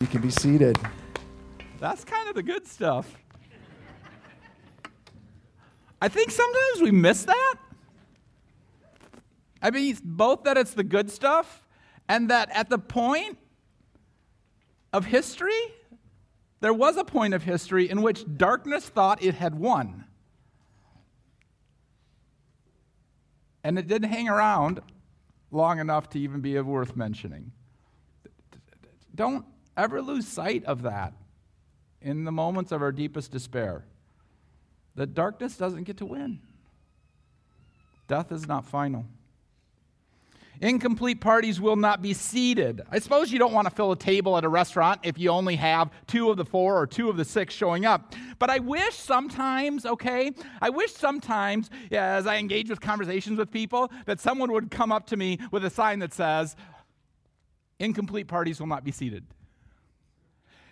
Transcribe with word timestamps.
You 0.00 0.06
can 0.06 0.22
be 0.22 0.30
seated. 0.30 0.78
That's 1.78 2.04
kind 2.04 2.26
of 2.30 2.34
the 2.34 2.42
good 2.42 2.66
stuff. 2.66 3.18
I 6.00 6.08
think 6.08 6.30
sometimes 6.30 6.80
we 6.80 6.90
miss 6.90 7.24
that. 7.24 7.54
I 9.60 9.70
mean, 9.70 9.98
both 10.02 10.44
that 10.44 10.56
it's 10.56 10.72
the 10.72 10.84
good 10.84 11.10
stuff 11.10 11.62
and 12.08 12.30
that 12.30 12.48
at 12.50 12.70
the 12.70 12.78
point 12.78 13.36
of 14.94 15.04
history, 15.04 15.60
there 16.60 16.72
was 16.72 16.96
a 16.96 17.04
point 17.04 17.34
of 17.34 17.42
history 17.42 17.90
in 17.90 18.00
which 18.00 18.24
darkness 18.38 18.88
thought 18.88 19.22
it 19.22 19.34
had 19.34 19.54
won. 19.54 20.06
And 23.62 23.78
it 23.78 23.86
didn't 23.86 24.08
hang 24.08 24.30
around 24.30 24.80
long 25.50 25.78
enough 25.78 26.08
to 26.10 26.18
even 26.18 26.40
be 26.40 26.58
worth 26.58 26.96
mentioning. 26.96 27.52
Don't 29.14 29.44
ever 29.82 30.02
lose 30.02 30.26
sight 30.26 30.64
of 30.64 30.82
that 30.82 31.14
in 32.00 32.24
the 32.24 32.32
moments 32.32 32.72
of 32.72 32.82
our 32.82 32.92
deepest 32.92 33.30
despair. 33.30 33.84
That 34.94 35.14
darkness 35.14 35.56
doesn't 35.56 35.84
get 35.84 35.98
to 35.98 36.06
win. 36.06 36.40
Death 38.08 38.32
is 38.32 38.46
not 38.46 38.64
final. 38.64 39.06
Incomplete 40.60 41.22
parties 41.22 41.58
will 41.58 41.76
not 41.76 42.02
be 42.02 42.12
seated. 42.12 42.82
I 42.90 42.98
suppose 42.98 43.32
you 43.32 43.38
don't 43.38 43.54
want 43.54 43.66
to 43.66 43.74
fill 43.74 43.92
a 43.92 43.96
table 43.96 44.36
at 44.36 44.44
a 44.44 44.48
restaurant 44.48 45.00
if 45.04 45.18
you 45.18 45.30
only 45.30 45.56
have 45.56 45.90
two 46.06 46.28
of 46.28 46.36
the 46.36 46.44
four 46.44 46.78
or 46.78 46.86
two 46.86 47.08
of 47.08 47.16
the 47.16 47.24
six 47.24 47.54
showing 47.54 47.86
up. 47.86 48.14
But 48.38 48.50
I 48.50 48.58
wish 48.58 48.94
sometimes, 48.94 49.86
okay, 49.86 50.32
I 50.60 50.68
wish 50.68 50.92
sometimes, 50.92 51.70
as 51.90 52.26
I 52.26 52.36
engage 52.36 52.68
with 52.68 52.80
conversations 52.80 53.38
with 53.38 53.50
people, 53.50 53.90
that 54.04 54.20
someone 54.20 54.52
would 54.52 54.70
come 54.70 54.92
up 54.92 55.06
to 55.06 55.16
me 55.16 55.38
with 55.50 55.64
a 55.64 55.70
sign 55.70 56.00
that 56.00 56.12
says, 56.12 56.56
Incomplete 57.78 58.28
parties 58.28 58.60
will 58.60 58.66
not 58.66 58.84
be 58.84 58.92
seated. 58.92 59.24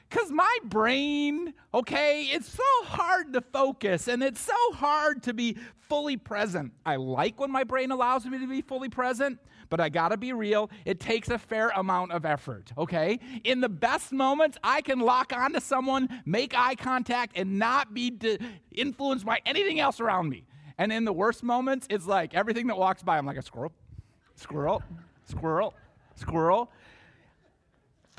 Because 0.09 0.31
my 0.31 0.59
brain, 0.65 1.53
okay, 1.75 2.23
it's 2.33 2.49
so 2.49 2.63
hard 2.85 3.33
to 3.35 3.43
focus 3.43 4.09
and 4.09 4.23
it's 4.23 4.41
so 4.41 4.73
hard 4.73 5.23
to 5.25 5.35
be 5.35 5.57
fully 5.89 6.17
present. 6.17 6.73
I 6.87 6.97
like 6.97 7.39
when 7.39 7.51
my 7.51 7.65
brain 7.65 7.91
allows 7.91 8.25
me 8.25 8.39
to 8.39 8.47
be 8.47 8.63
fully 8.63 8.89
present, 8.89 9.39
but 9.69 9.81
I 9.81 9.91
gotta 9.91 10.17
be 10.17 10.33
real. 10.33 10.71
It 10.87 10.99
takes 10.99 11.29
a 11.29 11.39
fair 11.39 11.69
amount 11.71 12.13
of 12.13 12.25
effort, 12.25 12.73
okay? 12.79 13.19
In 13.45 13.61
the 13.61 13.69
best 13.69 14.13
moments, 14.13 14.57
I 14.65 14.81
can 14.81 15.01
lock 15.01 15.33
onto 15.35 15.61
someone, 15.61 16.23
make 16.25 16.55
eye 16.57 16.75
contact, 16.75 17.37
and 17.37 17.59
not 17.59 17.93
be 17.93 18.11
de- 18.11 18.39
influenced 18.73 19.27
by 19.27 19.41
anything 19.45 19.79
else 19.79 20.01
around 20.01 20.31
me. 20.31 20.45
And 20.79 20.91
in 20.91 21.05
the 21.05 21.13
worst 21.13 21.43
moments, 21.43 21.87
it's 21.91 22.07
like 22.07 22.35
everything 22.35 22.69
that 22.69 22.79
walks 22.79 23.03
by, 23.03 23.19
I'm 23.19 23.27
like 23.27 23.37
a 23.37 23.43
squirrel, 23.43 23.73
squirrel, 24.37 24.83
squirrel, 25.27 25.75
squirrel 26.15 26.71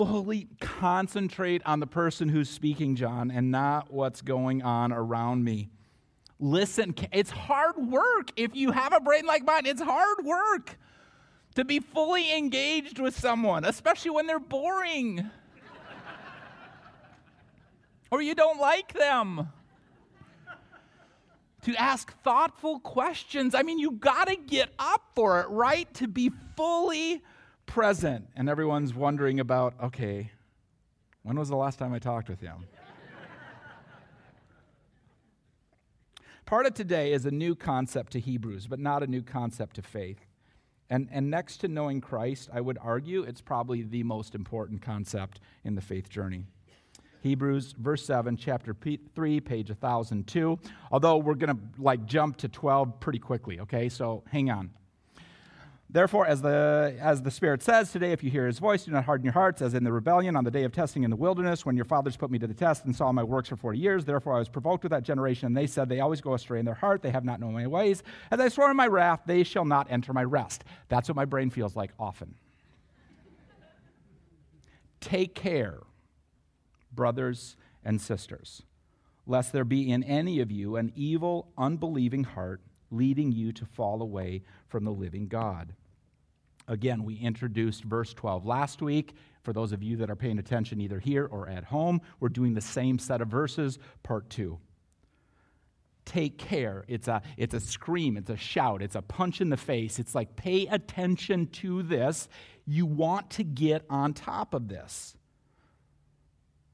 fully 0.06 0.48
concentrate 0.62 1.62
on 1.66 1.82
the 1.82 1.88
person 1.88 2.30
who's 2.30 2.50
speaking, 2.50 2.96
John, 2.96 3.30
and 3.32 3.52
not 3.52 3.92
what's 3.92 4.22
going 4.22 4.62
on 4.62 4.94
around 4.94 5.44
me. 5.44 5.70
Listen, 6.40 6.96
it's 7.12 7.32
hard 7.32 7.76
work. 7.76 8.32
If 8.38 8.56
you 8.56 8.72
have 8.72 8.94
a 8.94 9.02
brain 9.02 9.26
like 9.26 9.44
mine, 9.44 9.66
it's 9.66 9.82
hard 9.82 10.24
work 10.24 10.78
to 11.56 11.66
be 11.66 11.82
fully 11.82 12.34
engaged 12.38 12.98
with 12.98 13.18
someone, 13.20 13.66
especially 13.66 14.12
when 14.12 14.26
they're 14.26 14.40
boring 14.40 15.30
or 18.12 18.22
you 18.22 18.36
don't 18.36 18.60
like 18.60 18.94
them. 18.94 19.50
To 21.64 21.76
ask 21.76 22.18
thoughtful 22.24 22.80
questions. 22.80 23.54
I 23.54 23.64
mean, 23.64 23.80
you 23.80 23.92
got 23.92 24.30
to 24.30 24.38
get 24.38 24.70
up 24.80 25.02
for 25.14 25.42
it, 25.42 25.50
right? 25.50 25.94
To 25.96 26.08
be 26.08 26.32
fully 26.56 27.22
present. 27.70 28.28
And 28.36 28.50
everyone's 28.50 28.94
wondering 28.94 29.40
about, 29.40 29.76
okay, 29.82 30.32
when 31.24 31.38
was 31.38 31.50
the 31.50 31.56
last 31.56 31.80
time 31.80 31.94
I 31.94 32.00
talked 32.00 32.28
with 32.28 32.42
him? 32.42 32.66
Part 36.46 36.66
of 36.66 36.74
today 36.74 37.14
is 37.14 37.28
a 37.28 37.32
new 37.32 37.54
concept 37.54 38.14
to 38.14 38.20
Hebrews, 38.20 38.66
but 38.66 38.80
not 38.80 39.04
a 39.04 39.08
new 39.08 39.22
concept 39.22 39.76
to 39.76 39.84
faith. 39.84 40.26
And, 40.90 41.08
and 41.12 41.30
next 41.30 41.58
to 41.58 41.68
knowing 41.68 42.02
Christ, 42.02 42.50
I 42.52 42.60
would 42.60 42.80
argue 42.82 43.22
it's 43.22 43.42
probably 43.42 43.84
the 43.84 44.02
most 44.02 44.34
important 44.34 44.82
concept 44.82 45.40
in 45.64 45.76
the 45.76 45.82
faith 45.82 46.10
journey. 46.10 46.46
Hebrews, 47.22 47.76
verse 47.78 48.04
7, 48.04 48.36
chapter 48.36 48.76
3, 49.14 49.40
page 49.42 49.70
1002. 49.70 50.58
Although 50.92 51.18
we're 51.18 51.36
going 51.36 51.56
to 51.56 51.62
like 51.78 52.06
jump 52.08 52.38
to 52.38 52.48
12 52.48 53.00
pretty 53.00 53.20
quickly, 53.20 53.60
okay? 53.60 53.88
So 53.88 54.24
hang 54.32 54.50
on. 54.50 54.72
Therefore, 55.92 56.28
as 56.28 56.44
the, 56.44 56.96
as 57.00 57.24
the 57.24 57.32
Spirit 57.32 57.64
says, 57.64 57.92
today, 57.92 58.12
if 58.12 58.24
you 58.24 58.30
hear 58.30 58.46
his 58.46 58.60
voice, 58.60 58.86
do 58.86 58.92
not 58.92 59.06
harden 59.06 59.26
your 59.26 59.34
hearts, 59.34 59.60
as 59.60 59.74
in 59.74 59.84
the 59.84 59.92
rebellion 59.92 60.36
on 60.36 60.44
the 60.44 60.52
day 60.52 60.64
of 60.64 60.72
testing 60.72 61.04
in 61.04 61.10
the 61.10 61.16
wilderness, 61.16 61.66
when 61.66 61.76
your 61.76 61.86
fathers 61.86 62.16
put 62.16 62.30
me 62.30 62.38
to 62.38 62.46
the 62.46 62.54
test 62.54 62.86
and 62.86 62.96
saw 62.96 63.12
my 63.12 63.24
works 63.24 63.50
for 63.50 63.56
40 63.56 63.80
years. 63.80 64.06
Therefore, 64.06 64.36
I 64.36 64.40
was 64.40 64.50
provoked 64.50 64.84
with 64.84 64.92
that 64.92 65.02
generation, 65.02 65.48
and 65.48 65.58
they 65.58 65.66
said, 65.66 65.90
They 65.90 66.00
always 66.00 66.22
go 66.22 66.36
astray 66.36 66.60
in 66.60 66.66
their 66.66 66.76
heart. 66.76 67.02
They 67.02 67.10
have 67.10 67.26
not 67.26 67.40
known 67.40 67.54
my 67.54 67.66
ways. 67.66 68.04
As 68.30 68.40
I 68.40 68.50
swore 68.50 68.70
in 68.70 68.78
my 68.78 68.86
wrath, 68.86 69.22
they 69.26 69.44
shall 69.44 69.66
not 69.66 69.88
enter 69.90 70.14
my 70.14 70.24
rest. 70.24 70.64
That's 70.90 71.10
what 71.10 71.16
my 71.16 71.26
brain 71.26 71.50
feels 71.50 71.76
like 71.76 71.92
often. 72.00 72.36
Take 75.02 75.34
care, 75.34 75.80
brothers 76.94 77.58
and 77.84 78.00
sisters, 78.00 78.62
lest 79.26 79.54
there 79.54 79.64
be 79.64 79.92
in 79.92 80.04
any 80.04 80.40
of 80.40 80.52
you 80.52 80.76
an 80.76 80.92
evil, 80.96 81.48
unbelieving 81.58 82.26
heart 82.26 82.62
leading 82.92 83.32
you 83.32 83.52
to 83.54 83.66
fall 83.66 84.02
away 84.02 84.44
from 84.68 84.84
the 84.84 84.92
living 84.92 85.28
God. 85.28 85.74
Again, 86.68 87.04
we 87.04 87.16
introduced 87.16 87.84
verse 87.84 88.14
12 88.14 88.46
last 88.46 88.82
week. 88.82 89.16
For 89.44 89.54
those 89.54 89.72
of 89.72 89.82
you 89.82 89.98
that 89.98 90.12
are 90.12 90.16
paying 90.16 90.38
attention 90.38 90.80
either 90.80 91.00
here 91.00 91.26
or 91.26 91.50
at 91.50 91.64
home, 91.64 92.02
we're 92.20 92.30
doing 92.30 92.54
the 92.54 92.62
same 92.62 93.00
set 93.00 93.22
of 93.22 93.28
verses, 93.28 93.80
part 94.04 94.30
two. 94.30 94.60
Take 96.06 96.38
care. 96.38 96.86
It's 96.88 97.08
a, 97.08 97.22
it's 97.38 97.54
a 97.54 97.60
scream, 97.60 98.18
it's 98.18 98.30
a 98.30 98.38
shout, 98.38 98.82
it's 98.82 98.96
a 98.96 99.02
punch 99.02 99.42
in 99.42 99.50
the 99.50 99.58
face. 99.58 99.98
It's 100.00 100.14
like, 100.14 100.36
pay 100.36 100.68
attention 100.68 101.48
to 101.48 101.82
this. 101.84 102.30
You 102.66 102.86
want 102.86 103.32
to 103.32 103.44
get 103.44 103.86
on 103.90 104.14
top 104.14 104.54
of 104.54 104.68
this. 104.68 105.16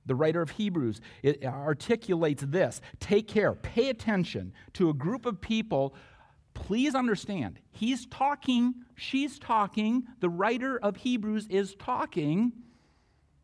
The 0.05 0.15
writer 0.15 0.41
of 0.41 0.51
Hebrews 0.51 1.01
articulates 1.43 2.43
this 2.47 2.81
take 2.99 3.27
care, 3.27 3.53
pay 3.53 3.89
attention 3.89 4.53
to 4.73 4.89
a 4.89 4.93
group 4.93 5.25
of 5.25 5.41
people 5.41 5.95
please 6.55 6.95
understand, 6.95 7.59
he's 7.69 8.07
talking, 8.07 8.73
she's 8.95 9.37
talking, 9.37 10.03
the 10.21 10.29
writer 10.29 10.79
of 10.79 10.95
Hebrews 10.95 11.47
is 11.49 11.75
talking 11.75 12.53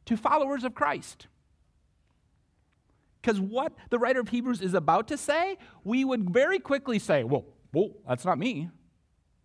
to 0.06 0.18
followers 0.18 0.64
of 0.64 0.74
Christ. 0.74 1.28
Because 3.22 3.40
what 3.40 3.74
the 3.92 4.00
writer 4.00 4.20
of 4.20 4.30
Hebrews 4.30 4.62
is 4.62 4.74
about 4.74 5.08
to 5.10 5.18
say, 5.18 5.58
we 5.84 6.04
would 6.04 6.32
very 6.32 6.58
quickly 6.58 6.98
say, 6.98 7.24
well, 7.24 7.46
whoa, 7.72 7.96
that's 8.08 8.26
not 8.26 8.40
me. 8.40 8.70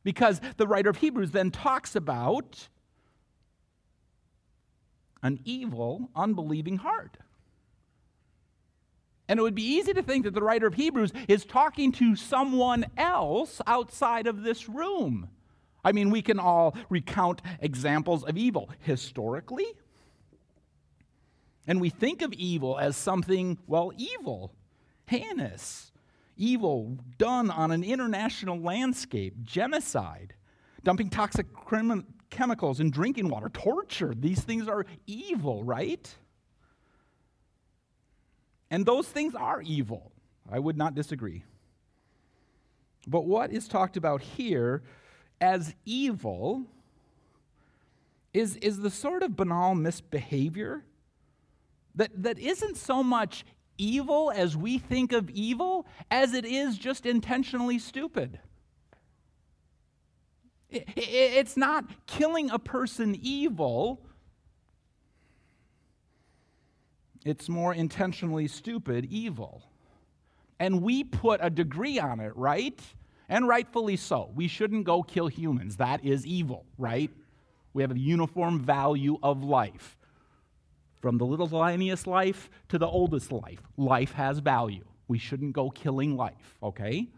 Because 0.03 0.41
the 0.56 0.66
writer 0.66 0.88
of 0.88 0.97
Hebrews 0.97 1.33
then 1.33 1.50
talks 1.50 1.94
about 1.94 2.69
an 5.22 5.41
evil, 5.44 6.10
unbelieving 6.15 6.78
heart. 6.78 7.19
And 9.28 9.41
it 9.41 9.43
would 9.43 9.54
be 9.54 9.62
easy 9.62 9.93
to 9.93 10.03
think 10.03 10.25
that 10.25 10.34
the 10.34 10.43
writer 10.43 10.66
of 10.66 10.75
Hebrews 10.75 11.12
is 11.28 11.44
talking 11.44 11.91
to 11.93 12.15
someone 12.15 12.87
else 12.97 13.60
outside 13.66 14.27
of 14.27 14.43
this 14.43 14.69
room. 14.69 15.28
I 15.84 15.93
mean, 15.93 16.10
we 16.10 16.22
can 16.22 16.38
all 16.38 16.77
recount 16.88 17.43
examples 17.60 18.25
of 18.25 18.37
evil 18.37 18.71
historically. 18.81 19.66
And 21.66 21.81
we 21.81 21.91
think 21.91 22.22
of 22.22 22.33
evil 22.33 22.78
as 22.78 22.97
something, 22.97 23.59
well, 23.66 23.93
evil, 23.97 24.53
heinous, 25.06 25.91
evil 26.37 26.98
done 27.19 27.50
on 27.50 27.72
an 27.72 27.83
international 27.83 28.60
landscape, 28.60 29.43
genocide, 29.43 30.34
dumping 30.84 31.10
toxic 31.10 31.53
chemicals 32.31 32.81
in 32.81 32.91
drinking 32.91 33.29
water, 33.29 33.49
torture. 33.49 34.15
These 34.15 34.41
things 34.41 34.69
are 34.69 34.85
evil, 35.07 35.65
right? 35.65 36.15
And 38.71 38.84
those 38.84 39.07
things 39.09 39.34
are 39.34 39.63
evil. 39.63 40.13
I 40.51 40.59
would 40.59 40.77
not 40.77 40.95
disagree. 40.95 41.45
But 43.07 43.25
what 43.25 43.53
is 43.53 43.69
talked 43.69 43.97
about 43.97 44.21
here 44.21 44.83
as 45.41 45.75
evil 45.84 46.65
is, 48.34 48.57
is 48.57 48.81
the 48.81 48.91
sort 48.91 49.22
of 49.22 49.37
banal 49.37 49.75
misbehavior 49.75 50.84
that, 51.95 52.11
that 52.22 52.39
isn't 52.39 52.77
so 52.77 53.03
much 53.03 53.45
evil 53.79 54.33
as 54.34 54.57
we 54.57 54.79
think 54.79 55.13
of 55.13 55.31
evil 55.31 55.87
as 56.11 56.34
it 56.34 56.45
is 56.45 56.77
just 56.79 57.07
intentionally 57.07 57.79
stupid. 57.79 58.39
It, 60.71 60.89
it, 60.97 61.09
it's 61.09 61.57
not 61.57 61.84
killing 62.07 62.51
a 62.51 62.59
person 62.59 63.16
evil 63.21 64.07
It's 67.27 67.48
more 67.48 67.74
intentionally 67.74 68.47
stupid 68.47 69.07
evil. 69.07 69.65
And 70.60 70.80
we 70.80 71.03
put 71.03 71.41
a 71.42 71.51
degree 71.51 71.98
on 71.98 72.21
it, 72.21 72.34
right? 72.36 72.80
And 73.28 73.48
rightfully 73.48 73.97
so. 73.97 74.30
We 74.36 74.47
shouldn't 74.47 74.84
go 74.84 75.03
kill 75.03 75.27
humans. 75.27 75.77
That 75.78 76.04
is 76.04 76.24
evil, 76.24 76.65
right? 76.78 77.10
We 77.72 77.83
have 77.83 77.91
a 77.91 77.98
uniform 77.98 78.60
value 78.60 79.19
of 79.24 79.42
life. 79.42 79.97
From 81.03 81.19
the 81.19 81.27
little 81.27 81.48
tiniest 81.48 82.07
life 82.07 82.48
to 82.69 82.78
the 82.78 82.86
oldest 82.86 83.33
life, 83.33 83.60
life 83.77 84.12
has 84.12 84.39
value. 84.39 84.84
We 85.09 85.19
shouldn't 85.19 85.53
go 85.53 85.69
killing 85.71 86.16
life, 86.16 86.57
okay? 86.62 87.09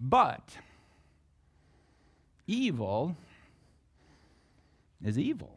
But 0.00 0.56
evil 2.52 3.16
is 5.04 5.18
evil. 5.18 5.56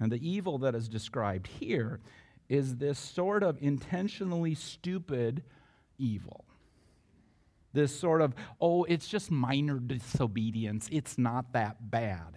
And 0.00 0.10
the 0.10 0.28
evil 0.28 0.58
that 0.58 0.74
is 0.74 0.88
described 0.88 1.46
here 1.46 2.00
is 2.48 2.76
this 2.76 2.98
sort 2.98 3.42
of 3.42 3.56
intentionally 3.60 4.54
stupid 4.54 5.42
evil. 5.98 6.44
This 7.72 7.98
sort 7.98 8.20
of, 8.20 8.34
oh, 8.60 8.84
it's 8.84 9.08
just 9.08 9.30
minor 9.30 9.78
disobedience. 9.78 10.88
It's 10.92 11.16
not 11.16 11.52
that 11.52 11.90
bad. 11.90 12.36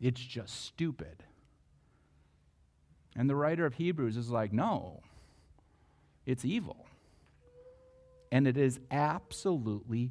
It's 0.00 0.20
just 0.20 0.64
stupid. 0.64 1.22
And 3.14 3.28
the 3.28 3.36
writer 3.36 3.66
of 3.66 3.74
Hebrews 3.74 4.16
is 4.16 4.30
like, 4.30 4.52
no, 4.52 5.02
it's 6.26 6.44
evil. 6.44 6.86
And 8.32 8.48
it 8.48 8.56
is 8.56 8.80
absolutely 8.90 10.10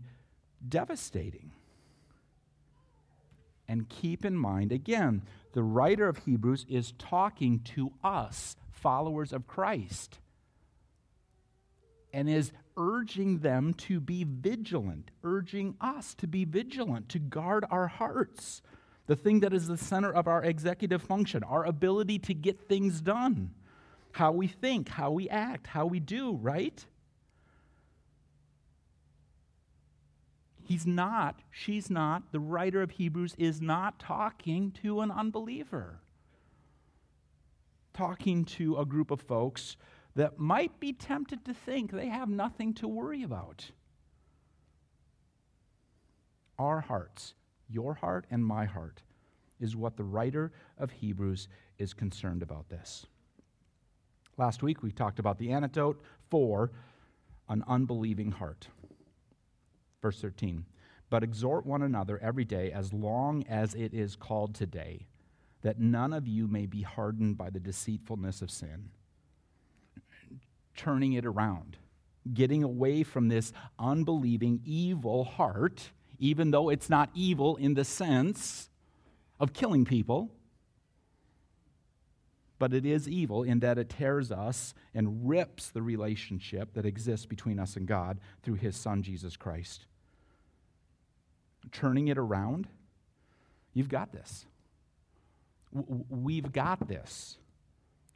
devastating. 0.68 1.51
And 3.68 3.90
keep 3.90 4.24
in 4.24 4.38
mind, 4.38 4.72
again, 4.72 5.24
the 5.54 5.64
writer 5.64 6.08
of 6.08 6.19
Hebrews 6.19 6.66
is 6.69 6.94
talking 6.98 7.60
to 7.75 7.92
us, 8.04 8.56
followers 8.72 9.34
of 9.34 9.48
Christ, 9.48 10.19
and 12.14 12.30
is 12.30 12.52
urging 12.78 13.40
them 13.40 13.74
to 13.74 14.00
be 14.00 14.24
vigilant, 14.24 15.12
urging 15.24 15.75
us 15.81 16.14
to 16.16 16.28
be 16.28 16.46
vigilant, 16.46 17.10
to 17.10 17.19
guard 17.19 17.66
our 17.69 17.88
hearts, 17.88 18.62
the 19.08 19.16
thing 19.16 19.40
that 19.42 19.54
is 19.54 19.68
the 19.68 19.78
center 19.78 20.12
of 20.12 20.28
our 20.28 20.44
executive 20.44 21.02
function, 21.02 21.44
our 21.44 21.66
ability 21.66 22.20
to 22.20 22.34
get 22.34 22.68
things 22.68 23.02
done, 23.02 23.52
how 24.12 24.31
we 24.31 24.48
think, 24.48 24.90
how 24.90 25.12
we 25.12 25.30
act, 25.30 25.68
how 25.68 25.86
we 25.86 26.00
do, 26.00 26.34
right? 26.34 26.86
He's 30.68 30.86
not, 30.86 31.40
she's 31.50 31.90
not, 31.90 32.34
the 32.34 32.42
writer 32.42 32.81
of 32.81 32.92
Hebrews 32.92 33.36
is 33.38 33.62
not 33.62 34.00
talking 34.00 34.72
to 34.84 35.00
an 35.00 35.12
unbeliever. 35.12 36.02
Talking 37.94 38.44
to 38.44 38.75
a 38.75 38.86
group 38.86 39.10
of 39.10 39.22
folks 39.22 39.78
that 40.16 40.40
might 40.40 40.78
be 40.81 40.92
tempted 40.92 41.46
to 41.46 41.54
think 41.54 41.92
they 41.92 42.10
have 42.10 42.28
nothing 42.28 42.74
to 42.74 42.88
worry 42.88 43.24
about. 43.24 43.72
Our 46.60 46.81
hearts, 46.81 47.34
your 47.70 47.94
heart 47.94 48.25
and 48.30 48.44
my 48.44 48.66
heart, 48.66 49.04
is 49.62 49.74
what 49.74 49.96
the 49.96 50.04
writer 50.04 50.52
of 50.78 50.92
Hebrews 50.92 51.48
is 51.78 51.94
concerned 51.94 52.42
about 52.42 52.68
this. 52.68 53.06
Last 54.36 54.62
week 54.62 54.84
we 54.84 54.92
talked 54.92 55.20
about 55.20 55.38
the 55.38 55.54
antidote 55.54 56.02
for 56.30 56.72
an 57.48 57.63
unbelieving 57.70 58.31
heart. 58.31 58.68
Verse 60.02 60.22
13. 60.22 60.66
But 61.10 61.24
exhort 61.24 61.66
one 61.66 61.82
another 61.82 62.20
every 62.22 62.46
day 62.46 62.72
as 62.72 62.94
long 62.94 63.46
as 63.48 63.74
it 63.74 63.94
is 63.94 64.16
called 64.16 64.54
today, 64.54 65.08
that 65.62 65.80
none 65.80 66.14
of 66.14 66.28
you 66.28 66.48
may 66.48 66.66
be 66.66 66.82
hardened 66.82 67.38
by 67.38 67.50
the 67.50 67.60
deceitfulness 67.60 68.42
of 68.42 68.52
sin. 68.52 68.90
Turning 70.76 71.14
it 71.14 71.26
around, 71.26 71.78
getting 72.34 72.64
away 72.64 73.04
from 73.04 73.30
this 73.30 73.54
unbelieving, 73.80 74.62
evil 74.66 75.24
heart, 75.24 75.92
even 76.20 76.52
though 76.52 76.70
it's 76.70 76.90
not 76.90 77.10
evil 77.14 77.56
in 77.56 77.74
the 77.74 77.86
sense 77.86 78.70
of 79.40 79.54
killing 79.54 79.86
people, 79.86 80.32
but 82.59 82.74
it 82.74 82.86
is 82.86 83.07
evil 83.07 83.44
in 83.44 83.59
that 83.59 83.77
it 83.77 83.89
tears 83.89 84.31
us 84.31 84.74
and 84.94 85.27
rips 85.27 85.69
the 85.69 85.81
relationship 85.81 86.74
that 86.74 86.86
exists 86.86 87.25
between 87.25 87.59
us 87.59 87.75
and 87.75 87.88
God 87.88 88.19
through 88.44 88.56
His 88.56 88.75
Son, 88.75 89.04
Jesus 89.04 89.38
Christ. 89.38 89.86
Turning 91.71 92.07
it 92.07 92.18
around, 92.18 92.68
you've 93.74 93.89
got 93.89 94.12
this. 94.12 94.45
We've 95.71 96.51
got 96.51 96.88
this. 96.88 97.38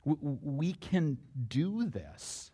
We 0.03 0.73
can 0.73 1.17
do 1.47 1.85
this. 1.85 2.51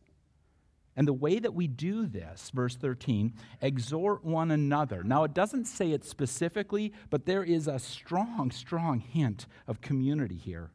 And 0.97 1.07
the 1.07 1.13
way 1.13 1.37
that 1.37 1.53
we 1.53 1.67
do 1.67 2.07
this, 2.07 2.49
verse 2.49 2.75
13, 2.75 3.33
exhort 3.61 4.25
one 4.25 4.49
another. 4.49 5.03
Now, 5.03 5.23
it 5.25 5.35
doesn't 5.35 5.65
say 5.65 5.91
it 5.91 6.03
specifically, 6.03 6.91
but 7.11 7.27
there 7.27 7.43
is 7.43 7.67
a 7.67 7.77
strong, 7.77 8.49
strong 8.49 8.99
hint 8.99 9.45
of 9.67 9.79
community 9.79 10.37
here. 10.37 10.71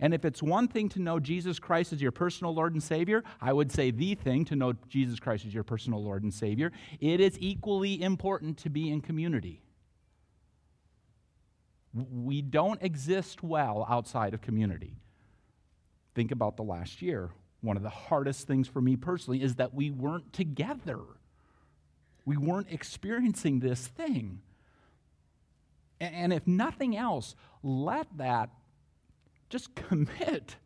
And 0.00 0.14
if 0.14 0.24
it's 0.24 0.42
one 0.42 0.66
thing 0.66 0.88
to 0.90 0.98
know 0.98 1.20
Jesus 1.20 1.58
Christ 1.58 1.92
as 1.92 2.00
your 2.00 2.10
personal 2.10 2.54
Lord 2.54 2.72
and 2.72 2.82
Savior, 2.82 3.22
I 3.40 3.52
would 3.52 3.70
say 3.70 3.90
the 3.90 4.14
thing 4.14 4.46
to 4.46 4.56
know 4.56 4.72
Jesus 4.88 5.20
Christ 5.20 5.44
as 5.44 5.52
your 5.52 5.62
personal 5.62 6.02
Lord 6.02 6.22
and 6.22 6.32
Savior, 6.32 6.72
it 7.00 7.20
is 7.20 7.36
equally 7.38 8.02
important 8.02 8.56
to 8.58 8.70
be 8.70 8.90
in 8.90 9.02
community. 9.02 9.62
We 11.92 12.40
don't 12.40 12.80
exist 12.82 13.42
well 13.42 13.86
outside 13.88 14.32
of 14.32 14.40
community. 14.40 14.96
Think 16.14 16.30
about 16.30 16.56
the 16.56 16.62
last 16.62 17.02
year. 17.02 17.30
One 17.60 17.76
of 17.76 17.82
the 17.82 17.90
hardest 17.90 18.46
things 18.46 18.68
for 18.68 18.80
me 18.80 18.96
personally 18.96 19.42
is 19.42 19.56
that 19.56 19.74
we 19.74 19.90
weren't 19.90 20.32
together. 20.32 21.00
We 22.24 22.38
weren't 22.38 22.68
experiencing 22.70 23.60
this 23.60 23.86
thing. 23.86 24.40
And 26.00 26.32
if 26.32 26.46
nothing 26.46 26.96
else, 26.96 27.34
let 27.62 28.06
that 28.16 28.48
just 29.50 29.74
commit 29.88 30.56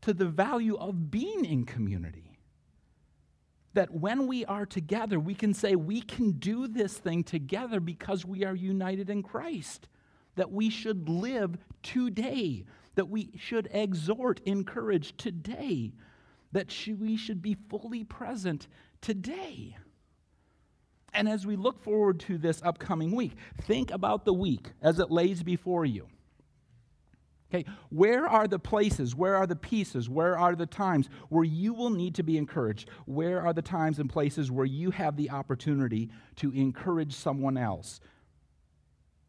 to 0.00 0.12
the 0.12 0.26
value 0.26 0.76
of 0.76 1.10
being 1.10 1.44
in 1.44 1.64
community. 1.64 2.38
That 3.74 3.92
when 3.92 4.26
we 4.26 4.44
are 4.44 4.66
together, 4.66 5.18
we 5.18 5.34
can 5.34 5.54
say 5.54 5.74
we 5.74 6.00
can 6.00 6.32
do 6.32 6.68
this 6.68 6.96
thing 6.96 7.24
together 7.24 7.80
because 7.80 8.24
we 8.24 8.44
are 8.44 8.54
united 8.54 9.10
in 9.10 9.22
Christ. 9.22 9.88
That 10.36 10.50
we 10.50 10.70
should 10.70 11.08
live 11.08 11.58
today, 11.82 12.64
that 12.94 13.08
we 13.08 13.30
should 13.36 13.68
exhort, 13.72 14.40
encourage 14.44 15.16
today, 15.16 15.92
that 16.52 16.72
we 16.98 17.16
should 17.16 17.42
be 17.42 17.56
fully 17.68 18.04
present 18.04 18.68
today. 19.00 19.76
And 21.12 21.28
as 21.28 21.46
we 21.46 21.56
look 21.56 21.82
forward 21.82 22.20
to 22.20 22.38
this 22.38 22.60
upcoming 22.62 23.12
week, 23.12 23.36
think 23.62 23.90
about 23.90 24.24
the 24.24 24.34
week 24.34 24.72
as 24.82 24.98
it 24.98 25.10
lays 25.10 25.42
before 25.42 25.84
you. 25.84 26.08
Okay, 27.54 27.70
where 27.90 28.26
are 28.26 28.48
the 28.48 28.58
places, 28.58 29.14
where 29.14 29.36
are 29.36 29.46
the 29.46 29.54
pieces, 29.54 30.08
where 30.08 30.36
are 30.36 30.56
the 30.56 30.66
times 30.66 31.08
where 31.28 31.44
you 31.44 31.72
will 31.72 31.90
need 31.90 32.16
to 32.16 32.24
be 32.24 32.36
encouraged? 32.36 32.88
Where 33.06 33.40
are 33.40 33.52
the 33.52 33.62
times 33.62 34.00
and 34.00 34.10
places 34.10 34.50
where 34.50 34.66
you 34.66 34.90
have 34.90 35.16
the 35.16 35.30
opportunity 35.30 36.10
to 36.36 36.50
encourage 36.50 37.14
someone 37.14 37.56
else? 37.56 38.00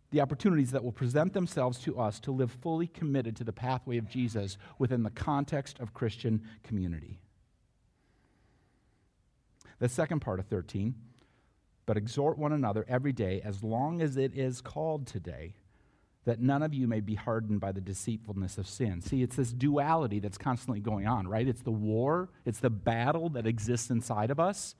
The 0.09 0.21
opportunities 0.21 0.71
that 0.71 0.83
will 0.83 0.91
present 0.91 1.33
themselves 1.33 1.77
to 1.79 1.99
us 1.99 2.19
to 2.21 2.31
live 2.31 2.51
fully 2.51 2.87
committed 2.87 3.35
to 3.35 3.43
the 3.43 3.53
pathway 3.53 3.97
of 3.97 4.09
Jesus 4.09 4.57
within 4.79 5.03
the 5.03 5.11
context 5.11 5.79
of 5.79 5.93
Christian 5.93 6.41
community. 6.63 7.19
The 9.77 9.89
second 9.89 10.21
part 10.21 10.39
of 10.39 10.47
13, 10.47 10.95
but 11.85 11.97
exhort 11.97 12.39
one 12.39 12.53
another 12.53 12.85
every 12.87 13.13
day 13.13 13.41
as 13.43 13.63
long 13.63 14.01
as 14.01 14.17
it 14.17 14.33
is 14.33 14.61
called 14.61 15.05
today 15.05 15.53
that 16.25 16.39
none 16.39 16.63
of 16.63 16.73
you 16.73 16.87
may 16.87 16.99
be 16.99 17.15
hardened 17.15 17.59
by 17.59 17.71
the 17.71 17.81
deceitfulness 17.81 18.57
of 18.57 18.67
sin. 18.67 18.99
See, 19.01 19.21
it's 19.21 19.35
this 19.35 19.51
duality 19.53 20.19
that's 20.19 20.39
constantly 20.39 20.79
going 20.79 21.07
on, 21.07 21.27
right? 21.27 21.47
It's 21.47 21.61
the 21.61 21.71
war, 21.71 22.29
it's 22.45 22.59
the 22.59 22.71
battle 22.71 23.29
that 23.29 23.45
exists 23.45 23.91
inside 23.91 24.31
of 24.31 24.39
us. 24.39 24.75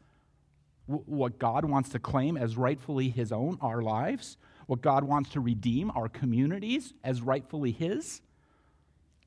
What 0.88 1.40
God 1.40 1.66
wants 1.66 1.90
to 1.90 2.00
claim 2.00 2.36
as 2.36 2.58
rightfully 2.58 3.10
His 3.10 3.32
own, 3.32 3.58
our 3.62 3.82
lives, 3.82 4.38
what 4.68 4.82
God 4.82 5.04
wants 5.04 5.30
to 5.32 5.40
redeem, 5.40 5.92
our 5.96 6.10
communities, 6.10 6.94
as 7.04 7.22
rightfully 7.22 7.72
His, 7.72 8.22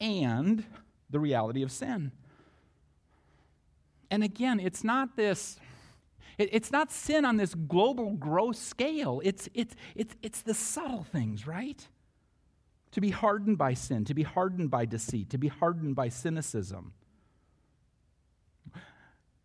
and 0.01 0.65
the 1.11 1.21
reality 1.21 1.63
of 1.63 1.71
sin. 1.71 2.13
And 4.11 4.25
again, 4.25 4.59
it's 4.59 4.83
not 4.83 5.17
this. 5.17 5.59
It's 6.39 6.71
not 6.71 6.93
sin 6.93 7.25
on 7.25 7.37
this 7.37 7.55
global 7.55 8.13
gross 8.13 8.59
scale. 8.59 9.21
It's, 9.25 9.49
it's, 9.55 9.75
it's, 9.97 10.15
it's 10.23 10.43
the 10.43 10.55
subtle 10.55 11.03
things, 11.03 11.47
right? 11.47 11.87
To 12.93 13.01
be 13.01 13.11
hardened 13.11 13.59
by 13.59 13.75
sin, 13.75 14.05
to 14.05 14.15
be 14.15 14.23
hardened 14.23 14.71
by 14.71 14.85
deceit, 14.85 15.31
to 15.31 15.39
be 15.39 15.49
hardened 15.49 15.95
by 15.95 16.09
cynicism, 16.09 16.93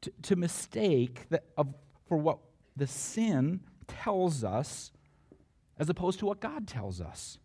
to, 0.02 0.12
to 0.22 0.36
mistake 0.36 1.28
that 1.30 1.44
of, 1.58 1.74
for 2.08 2.18
what 2.18 2.40
the 2.76 2.88
sin 2.88 3.62
tells 3.88 4.44
us 4.44 4.92
as 5.78 5.90
opposed 5.90 6.20
to 6.20 6.26
what 6.26 6.40
God 6.40 6.68
tells 6.68 7.02
us. 7.02 7.38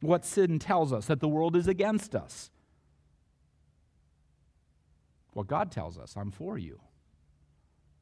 What 0.00 0.24
sin 0.24 0.58
tells 0.58 0.92
us 0.92 1.06
that 1.06 1.20
the 1.20 1.28
world 1.28 1.56
is 1.56 1.68
against 1.68 2.14
us. 2.14 2.50
What 5.32 5.46
God 5.46 5.70
tells 5.70 5.98
us, 5.98 6.16
I'm 6.16 6.30
for 6.30 6.58
you. 6.58 6.80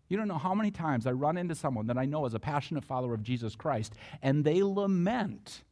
You 0.09 0.16
don't 0.16 0.28
know 0.28 0.38
how 0.38 0.54
many 0.54 0.71
times 0.71 1.07
I 1.07 1.12
run 1.12 1.37
into 1.37 1.54
someone 1.54 1.88
that 1.88 1.99
I 1.99 2.07
know 2.07 2.25
is 2.25 2.35
a 2.35 2.40
passionate 2.40 2.85
follower 2.85 3.12
of 3.12 3.23
Jesus 3.23 3.54
Christ, 3.54 3.95
and 4.23 4.45
they 4.45 4.62
lament 4.62 5.62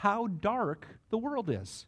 how 0.00 0.26
dark 0.26 0.86
the 1.08 1.16
world 1.16 1.48
is. 1.48 1.86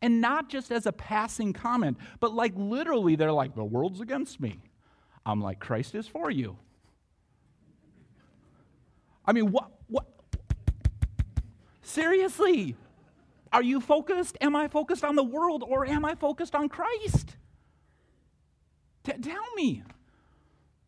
And 0.00 0.22
not 0.22 0.48
just 0.48 0.72
as 0.72 0.86
a 0.86 0.92
passing 0.92 1.52
comment, 1.52 1.98
but 2.18 2.34
like 2.34 2.52
literally, 2.56 3.14
they're 3.14 3.30
like, 3.30 3.54
the 3.54 3.64
world's 3.64 4.00
against 4.00 4.40
me. 4.40 4.62
I'm 5.26 5.42
like, 5.42 5.60
Christ 5.60 5.94
is 5.94 6.08
for 6.08 6.30
you. 6.30 6.56
I 9.26 9.32
mean, 9.32 9.52
what? 9.52 9.70
what? 9.88 10.06
Seriously? 11.82 12.74
Are 13.52 13.62
you 13.62 13.82
focused? 13.82 14.38
Am 14.40 14.56
I 14.56 14.68
focused 14.68 15.04
on 15.04 15.14
the 15.14 15.24
world 15.24 15.62
or 15.66 15.84
am 15.84 16.06
I 16.06 16.14
focused 16.14 16.54
on 16.54 16.70
Christ? 16.70 17.36
T- 19.04 19.12
tell 19.12 19.54
me. 19.56 19.82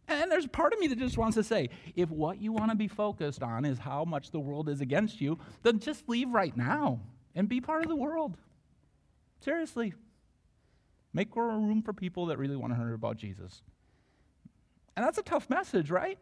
And 0.08 0.32
there's 0.32 0.46
part 0.46 0.72
of 0.72 0.80
me 0.80 0.86
that 0.88 0.98
just 0.98 1.18
wants 1.18 1.36
to 1.36 1.44
say 1.44 1.68
if 1.94 2.10
what 2.10 2.40
you 2.40 2.52
want 2.52 2.70
to 2.70 2.76
be 2.76 2.88
focused 2.88 3.42
on 3.42 3.64
is 3.64 3.78
how 3.78 4.04
much 4.04 4.30
the 4.30 4.40
world 4.40 4.68
is 4.68 4.80
against 4.80 5.20
you, 5.20 5.38
then 5.62 5.78
just 5.78 6.08
leave 6.08 6.30
right 6.30 6.56
now 6.56 7.00
and 7.34 7.48
be 7.48 7.60
part 7.60 7.82
of 7.82 7.88
the 7.88 7.96
world. 7.96 8.36
Seriously. 9.40 9.94
Make 11.12 11.34
room 11.36 11.82
for 11.82 11.92
people 11.92 12.26
that 12.26 12.38
really 12.38 12.56
want 12.56 12.72
to 12.72 12.78
hear 12.78 12.94
about 12.94 13.16
Jesus. 13.16 13.62
And 14.96 15.04
that's 15.06 15.18
a 15.18 15.22
tough 15.22 15.48
message, 15.48 15.90
right? 15.90 16.18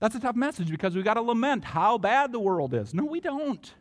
That's 0.00 0.14
a 0.14 0.20
tough 0.20 0.36
message 0.36 0.70
because 0.70 0.96
we 0.96 1.02
got 1.02 1.14
to 1.14 1.22
lament 1.22 1.64
how 1.64 1.98
bad 1.98 2.32
the 2.32 2.40
world 2.40 2.74
is. 2.74 2.92
No, 2.92 3.04
we 3.04 3.20
don't. 3.20 3.72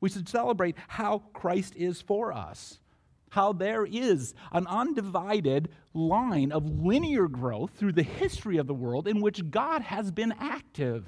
We 0.00 0.08
should 0.08 0.28
celebrate 0.28 0.76
how 0.88 1.22
Christ 1.34 1.76
is 1.76 2.00
for 2.00 2.32
us, 2.32 2.78
how 3.30 3.52
there 3.52 3.86
is 3.86 4.34
an 4.52 4.66
undivided 4.66 5.70
line 5.94 6.52
of 6.52 6.66
linear 6.66 7.28
growth 7.28 7.72
through 7.76 7.92
the 7.92 8.02
history 8.02 8.58
of 8.58 8.66
the 8.66 8.74
world 8.74 9.08
in 9.08 9.20
which 9.20 9.50
God 9.50 9.82
has 9.82 10.10
been 10.10 10.32
active. 10.38 11.04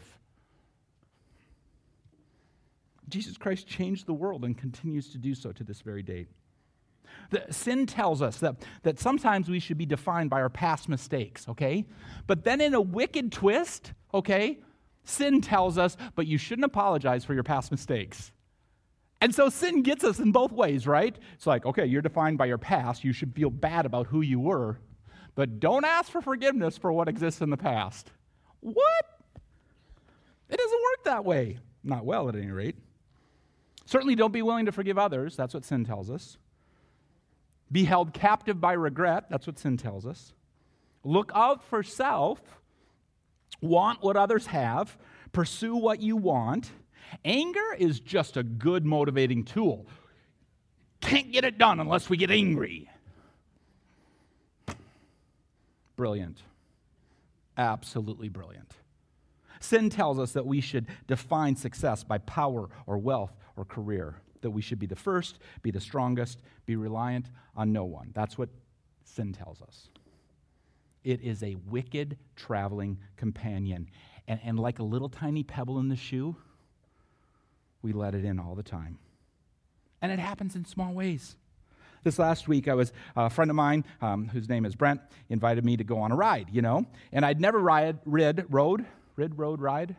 Jesus 3.09 3.37
Christ 3.37 3.67
changed 3.67 4.07
the 4.07 4.15
world 4.15 4.45
and 4.45 4.57
continues 4.57 5.11
to 5.11 5.19
do 5.19 5.35
so 5.35 5.53
to 5.53 5.65
this 5.65 5.83
very 5.83 6.03
day. 6.03 6.27
The, 7.31 7.45
sin 7.51 7.87
tells 7.87 8.23
us 8.23 8.39
that, 8.39 8.57
that 8.85 8.99
sometimes 8.99 9.49
we 9.49 9.59
should 9.59 9.77
be 9.77 9.87
defined 9.87 10.31
by 10.31 10.41
our 10.41 10.49
past 10.49 10.89
mistakes, 10.89 11.47
okay? 11.49 11.85
But 12.27 12.45
then 12.45 12.61
in 12.61 12.73
a 12.73 12.81
wicked 12.81 13.33
twist, 13.33 13.93
okay, 14.15 14.61
sin 15.05 15.41
tells 15.41 15.77
us, 15.77 15.97
but 16.15 16.27
you 16.27 16.39
shouldn't 16.39 16.65
apologize 16.65 17.25
for 17.25 17.35
your 17.35 17.43
past 17.43 17.71
mistakes. 17.71 18.33
And 19.23 19.33
so 19.33 19.49
sin 19.51 19.83
gets 19.83 20.03
us 20.03 20.19
in 20.19 20.33
both 20.33 20.51
ways, 20.51 20.85
right? 20.85 21.17
It's 21.35 21.47
like, 21.47 21.65
okay, 21.65 21.87
you're 21.87 22.03
defined 22.03 22.39
by 22.39 22.47
your 22.47 22.59
past. 22.59 23.05
You 23.05 23.13
should 23.13 23.33
feel 23.37 23.51
bad 23.51 23.87
about 23.87 24.09
who 24.09 24.21
you 24.21 24.41
were, 24.41 24.81
but 25.37 25.61
don't 25.61 25.85
ask 25.85 26.11
for 26.11 26.21
forgiveness 26.21 26.77
for 26.77 26.93
what 26.93 27.09
exists 27.09 27.41
in 27.41 27.49
the 27.49 27.57
past. 27.57 28.11
What? 28.59 29.21
It 30.51 30.57
doesn't 30.57 30.83
work 30.83 31.05
that 31.05 31.25
way. 31.25 31.61
Not 31.85 32.05
well, 32.05 32.29
at 32.29 32.35
any 32.35 32.51
rate. 32.51 32.75
Certainly 33.87 34.17
don't 34.17 34.33
be 34.33 34.43
willing 34.43 34.67
to 34.67 34.73
forgive 34.73 34.99
others. 34.99 35.37
That's 35.37 35.55
what 35.55 35.65
sin 35.65 35.85
tells 35.85 36.11
us. 36.11 36.37
Be 37.71 37.85
held 37.85 38.13
captive 38.13 38.61
by 38.61 38.73
regret. 38.73 39.31
That's 39.31 39.47
what 39.47 39.57
sin 39.57 39.77
tells 39.77 40.05
us. 40.05 40.33
Look 41.05 41.31
out 41.33 41.63
for 41.63 41.85
self. 41.85 42.41
Want 43.61 44.03
what 44.03 44.17
others 44.17 44.47
have. 44.47 44.99
Pursue 45.31 45.77
what 45.77 46.01
you 46.01 46.17
want. 46.17 46.73
Anger 47.25 47.75
is 47.79 48.01
just 48.01 48.37
a 48.37 48.43
good 48.43 48.85
motivating 48.85 49.45
tool. 49.45 49.87
Can't 51.01 51.33
get 51.33 51.45
it 51.45 51.59
done 51.59 51.81
unless 51.81 52.09
we 52.09 52.17
get 52.17 52.31
angry. 52.31 52.89
Brilliant. 55.97 56.43
Absolutely 57.57 58.29
brilliant. 58.29 58.73
Sin 59.61 59.91
tells 59.91 60.19
us 60.19 60.33
that 60.33 60.47
we 60.47 60.61
should 60.61 60.87
define 61.07 61.55
success 61.55 62.03
by 62.03 62.19
power 62.19 62.69
or 62.87 62.99
wealth 62.99 63.33
or 63.57 63.65
career, 63.65 64.17
that 64.41 64.51
we 64.51 64.63
should 64.63 64.79
be 64.79 64.87
the 64.87 64.97
first, 64.97 65.39
be 65.63 65.71
the 65.71 65.81
strongest, 65.81 66.41
be 66.67 66.77
reliant 66.77 67.27
on 67.55 67.73
no 67.73 67.85
one. 67.85 68.11
That's 68.15 68.37
what 68.37 68.49
sin 69.05 69.33
tells 69.33 69.63
us. 69.63 69.89
It 71.05 71.21
is 71.21 71.43
a 71.43 71.57
wicked 71.69 72.17
traveling 72.37 72.99
companion. 73.17 73.89
And, 74.27 74.41
and 74.43 74.59
like 74.59 74.79
a 74.79 74.85
little 74.85 75.09
tiny 75.09 75.43
pebble 75.43 75.79
in 75.79 75.89
the 75.89 75.97
shoe, 75.97 76.37
we 77.83 77.93
let 77.93 78.15
it 78.15 78.25
in 78.25 78.39
all 78.39 78.55
the 78.55 78.63
time. 78.63 78.99
And 80.01 80.11
it 80.11 80.19
happens 80.19 80.57
in 80.57 80.65
small 80.65 80.93
ways. 80.93 81.37
This 82.05 82.19
last 82.19 82.49
week, 82.49 82.67
I 82.67 82.75
was 82.75 82.93
a 83.15 83.31
friend 83.31 83.51
of 83.51 83.55
mine, 83.55 83.85
um, 84.01 84.27
whose 84.29 84.49
name 84.49 84.65
is 84.65 84.75
Brent, 84.75 85.01
invited 85.29 85.65
me 85.65 85.77
to 85.77 85.85
go 85.85 85.99
on 85.99 86.11
a 86.11 86.17
ride, 86.17 86.49
you 86.51 86.61
know, 86.61 86.85
and 87.13 87.25
I'd 87.25 87.41
never 87.41 87.61
ride, 87.61 87.99
rid, 88.05 88.45
rode, 88.49 88.85
rid, 89.15 89.39
road, 89.39 89.61
ride. 89.61 89.95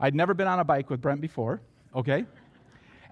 I'd 0.00 0.14
never 0.14 0.34
been 0.34 0.48
on 0.48 0.58
a 0.58 0.64
bike 0.64 0.90
with 0.90 1.00
Brent 1.00 1.20
before, 1.20 1.60
okay? 1.94 2.24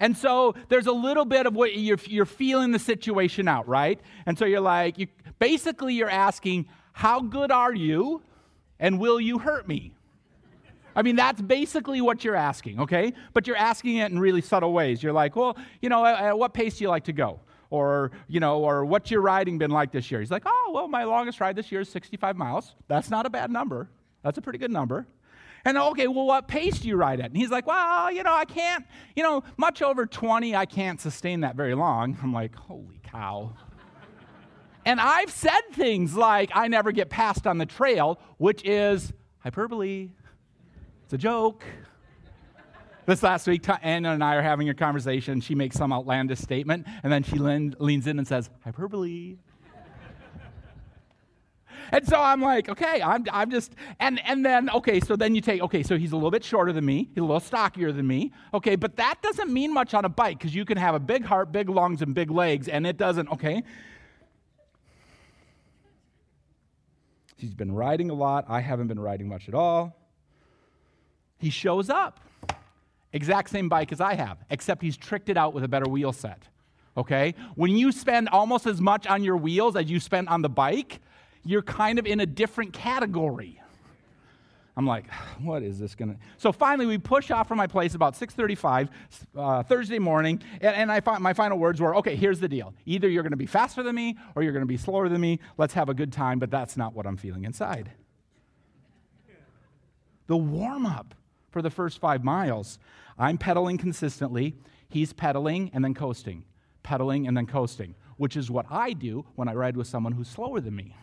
And 0.01 0.17
so 0.17 0.55
there's 0.69 0.87
a 0.87 0.93
little 0.93 1.25
bit 1.25 1.47
of 1.47 1.55
what 1.55 1.77
you're, 1.77 1.99
you're 2.07 2.27
feeling 2.27 2.73
the 2.73 2.79
situation 2.79 3.47
out, 3.47 3.69
right? 3.69 4.01
And 4.27 4.37
so 4.37 4.45
you're 4.45 4.61
like, 4.61 4.99
you, 4.99 5.07
basically, 5.39 5.95
you're 5.95 6.11
asking, 6.11 6.67
how 6.93 7.21
good 7.21 7.53
are 7.53 7.75
you, 7.75 8.23
and 8.81 8.99
will 8.99 9.21
you 9.21 9.39
hurt 9.39 9.69
me? 9.69 9.93
I 10.99 11.03
mean, 11.03 11.15
that's 11.15 11.41
basically 11.41 12.01
what 12.01 12.25
you're 12.25 12.35
asking, 12.35 12.81
okay? 12.81 13.13
But 13.33 13.47
you're 13.47 13.55
asking 13.55 13.99
it 13.99 14.11
in 14.11 14.19
really 14.19 14.41
subtle 14.41 14.73
ways. 14.73 15.01
You're 15.01 15.13
like, 15.13 15.37
well, 15.37 15.57
you 15.81 15.89
know, 15.89 16.05
at 16.05 16.37
what 16.37 16.53
pace 16.53 16.79
do 16.79 16.83
you 16.83 16.89
like 16.89 17.05
to 17.05 17.13
go? 17.13 17.39
Or, 17.71 18.11
you 18.27 18.41
know, 18.41 18.65
or 18.65 18.85
what's 18.85 19.09
your 19.09 19.21
riding 19.21 19.59
been 19.59 19.71
like 19.71 19.93
this 19.93 20.11
year? 20.11 20.19
He's 20.19 20.33
like, 20.33 20.43
oh, 20.45 20.73
well, 20.75 20.89
my 20.89 21.05
longest 21.05 21.41
ride 21.41 21.55
this 21.55 21.71
year 21.71 21.83
is 21.83 21.89
65 21.89 22.37
miles. 22.37 22.75
That's 22.89 23.11
not 23.11 23.27
a 23.27 23.31
bad 23.31 23.49
number. 23.49 23.89
That's 24.25 24.39
a 24.39 24.41
pretty 24.43 24.59
good 24.59 24.73
number. 24.73 25.07
And 25.65 25.79
okay, 25.79 26.09
well, 26.09 26.27
what 26.27 26.49
pace 26.49 26.81
do 26.81 26.89
you 26.89 26.97
ride 26.97 27.21
at? 27.21 27.27
And 27.27 27.37
he's 27.37 27.51
like, 27.51 27.69
well, 27.69 28.11
you 28.11 28.25
know, 28.25 28.35
I 28.35 28.45
can't, 28.45 28.85
you 29.15 29.23
know, 29.23 29.45
much 29.57 29.83
over 29.83 30.05
20, 30.05 30.57
I 30.57 30.67
can't 30.67 31.01
sustain 31.01 31.43
that 31.43 31.55
very 31.55 31.77
long. 31.77 32.19
I'm 32.21 32.33
like, 32.33 32.57
holy 32.57 33.01
cow. 33.05 33.55
and 34.85 34.99
I've 34.99 35.31
said 35.31 35.61
things 35.75 36.17
like, 36.17 36.51
I 36.55 36.67
never 36.67 36.91
get 36.91 37.09
passed 37.09 37.47
on 37.47 37.59
the 37.59 37.67
trail, 37.67 38.19
which 38.39 38.65
is 38.65 39.13
hyperbole. 39.39 40.09
It's 41.09 41.15
a 41.15 41.17
joke. 41.17 41.65
This 43.07 43.23
last 43.23 43.47
week, 43.47 43.65
Anna 43.81 44.13
and 44.13 44.23
I 44.23 44.35
are 44.35 44.43
having 44.43 44.69
a 44.69 44.75
conversation. 44.75 45.41
She 45.41 45.55
makes 45.55 45.75
some 45.75 45.91
outlandish 45.91 46.39
statement, 46.41 46.87
and 47.03 47.11
then 47.11 47.23
she 47.23 47.39
leans 47.39 48.07
in 48.07 48.19
and 48.19 48.29
says, 48.29 48.51
hyperbole. 48.63 49.39
and 51.93 52.07
so 52.07 52.21
I'm 52.21 52.43
like, 52.43 52.69
okay, 52.69 53.01
I'm, 53.01 53.25
I'm 53.33 53.51
just, 53.51 53.73
and, 53.99 54.21
and 54.23 54.45
then, 54.45 54.69
okay, 54.69 55.01
so 55.01 55.17
then 55.17 55.35
you 55.35 55.41
take, 55.41 55.63
okay, 55.63 55.83
so 55.83 55.97
he's 55.97 56.13
a 56.13 56.15
little 56.15 56.31
bit 56.31 56.45
shorter 56.45 56.75
than 56.75 56.85
me, 56.85 57.09
he's 57.15 57.23
a 57.23 57.25
little 57.25 57.41
stockier 57.41 57.91
than 57.91 58.07
me, 58.07 58.31
okay, 58.53 58.77
but 58.77 58.97
that 58.97 59.23
doesn't 59.23 59.51
mean 59.51 59.73
much 59.73 59.95
on 59.95 60.05
a 60.05 60.11
bike 60.11 60.37
because 60.37 60.55
you 60.55 60.67
can 60.67 60.77
have 60.77 60.95
a 60.95 61.01
big 61.01 61.25
heart, 61.25 61.53
big 61.53 61.71
lungs, 61.71 62.03
and 62.03 62.15
big 62.15 62.31
legs, 62.31 62.69
and 62.69 62.87
it 62.87 62.99
doesn't, 62.99 63.31
okay? 63.31 63.63
He's 67.39 67.55
been 67.55 67.73
riding 67.73 68.11
a 68.11 68.15
lot. 68.15 68.45
I 68.47 68.61
haven't 68.61 68.89
been 68.89 69.01
riding 69.01 69.27
much 69.27 69.49
at 69.49 69.55
all. 69.55 69.98
He 71.39 71.51
shows 71.51 71.89
up. 71.89 72.21
Exact 73.13 73.51
same 73.51 73.69
bike 73.69 73.91
as 73.93 74.01
I 74.01 74.15
have, 74.15 74.39
except 74.51 74.83
he's 74.83 74.97
tricked 74.97 75.29
it 75.29 75.37
out 75.37 75.55
with 75.55 75.65
a 75.65 75.69
better 75.69 75.89
wheel 75.89 76.13
set. 76.13 76.43
Okay? 76.97 77.35
When 77.55 77.77
you 77.77 77.93
spend 77.93 78.29
almost 78.29 78.67
as 78.67 78.81
much 78.81 79.07
on 79.07 79.25
your 79.25 79.37
wheels 79.37 79.77
as 79.77 79.91
you 79.91 80.01
spend 80.01 80.29
on 80.29 80.43
the 80.43 80.49
bike, 80.49 81.01
you're 81.45 81.63
kind 81.63 81.99
of 81.99 82.07
in 82.07 82.21
a 82.21 82.27
different 82.27 82.73
category. 82.73 83.61
I'm 84.77 84.87
like, 84.87 85.11
what 85.43 85.63
is 85.63 85.79
this 85.79 85.95
gonna? 85.95 86.17
So 86.39 86.53
finally, 86.53 86.87
we 86.87 86.99
push 86.99 87.31
off 87.31 87.49
from 87.49 87.59
my 87.59 87.67
place 87.67 87.95
about 87.95 88.15
6:35 88.15 88.89
uh, 89.37 89.63
Thursday 89.65 89.99
morning, 89.99 90.43
and, 90.61 90.77
and 90.77 90.93
I 90.93 91.01
find 91.01 91.23
my 91.23 91.33
final 91.33 91.59
words 91.59 91.81
were, 91.81 91.97
okay, 91.97 92.15
here's 92.15 92.41
the 92.41 92.49
deal: 92.49 92.75
either 92.87 93.09
you're 93.09 93.23
gonna 93.25 93.37
be 93.37 93.47
faster 93.47 93.83
than 93.83 93.95
me, 93.95 94.17
or 94.35 94.43
you're 94.43 94.53
gonna 94.53 94.67
be 94.67 94.77
slower 94.77 95.09
than 95.09 95.21
me. 95.21 95.41
Let's 95.59 95.75
have 95.75 95.89
a 95.89 95.95
good 95.95 96.13
time. 96.13 96.39
But 96.39 96.51
that's 96.51 96.77
not 96.77 96.95
what 96.95 97.07
I'm 97.07 97.17
feeling 97.17 97.45
inside. 97.45 97.91
The 100.29 100.37
warm 100.37 100.85
up 100.85 101.15
for 101.51 101.63
the 101.63 101.71
first 101.71 101.99
five 101.99 102.25
miles. 102.25 102.79
I'm 103.19 103.39
pedaling 103.39 103.79
consistently. 103.79 104.55
He's 104.89 105.13
pedaling 105.13 105.71
and 105.75 105.85
then 105.85 105.95
coasting, 105.95 106.45
pedaling 106.83 107.27
and 107.27 107.37
then 107.37 107.47
coasting, 107.47 107.95
which 108.17 108.37
is 108.37 108.51
what 108.51 108.67
I 108.71 108.93
do 108.93 109.25
when 109.35 109.49
I 109.49 109.55
ride 109.55 109.77
with 109.77 109.87
someone 109.87 110.13
who's 110.13 110.29
slower 110.29 110.61
than 110.61 110.77
me. 110.77 110.95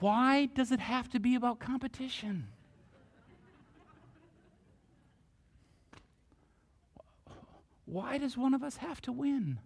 Why 0.00 0.46
does 0.46 0.72
it 0.72 0.80
have 0.80 1.10
to 1.10 1.20
be 1.20 1.34
about 1.34 1.58
competition? 1.58 2.48
Why 7.84 8.18
does 8.18 8.36
one 8.36 8.54
of 8.54 8.62
us 8.62 8.78
have 8.78 9.00
to 9.02 9.12
win? 9.12 9.58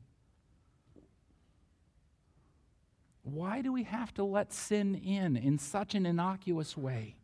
Why 3.32 3.62
do 3.62 3.72
we 3.72 3.84
have 3.84 4.12
to 4.14 4.24
let 4.24 4.52
sin 4.52 4.94
in 4.94 5.36
in 5.36 5.58
such 5.58 5.94
an 5.94 6.06
innocuous 6.06 6.76
way? 6.76 7.16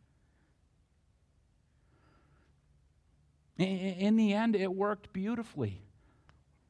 In 3.57 4.15
the 4.15 4.33
end, 4.33 4.55
it 4.55 4.73
worked 4.73 5.11
beautifully. 5.11 5.81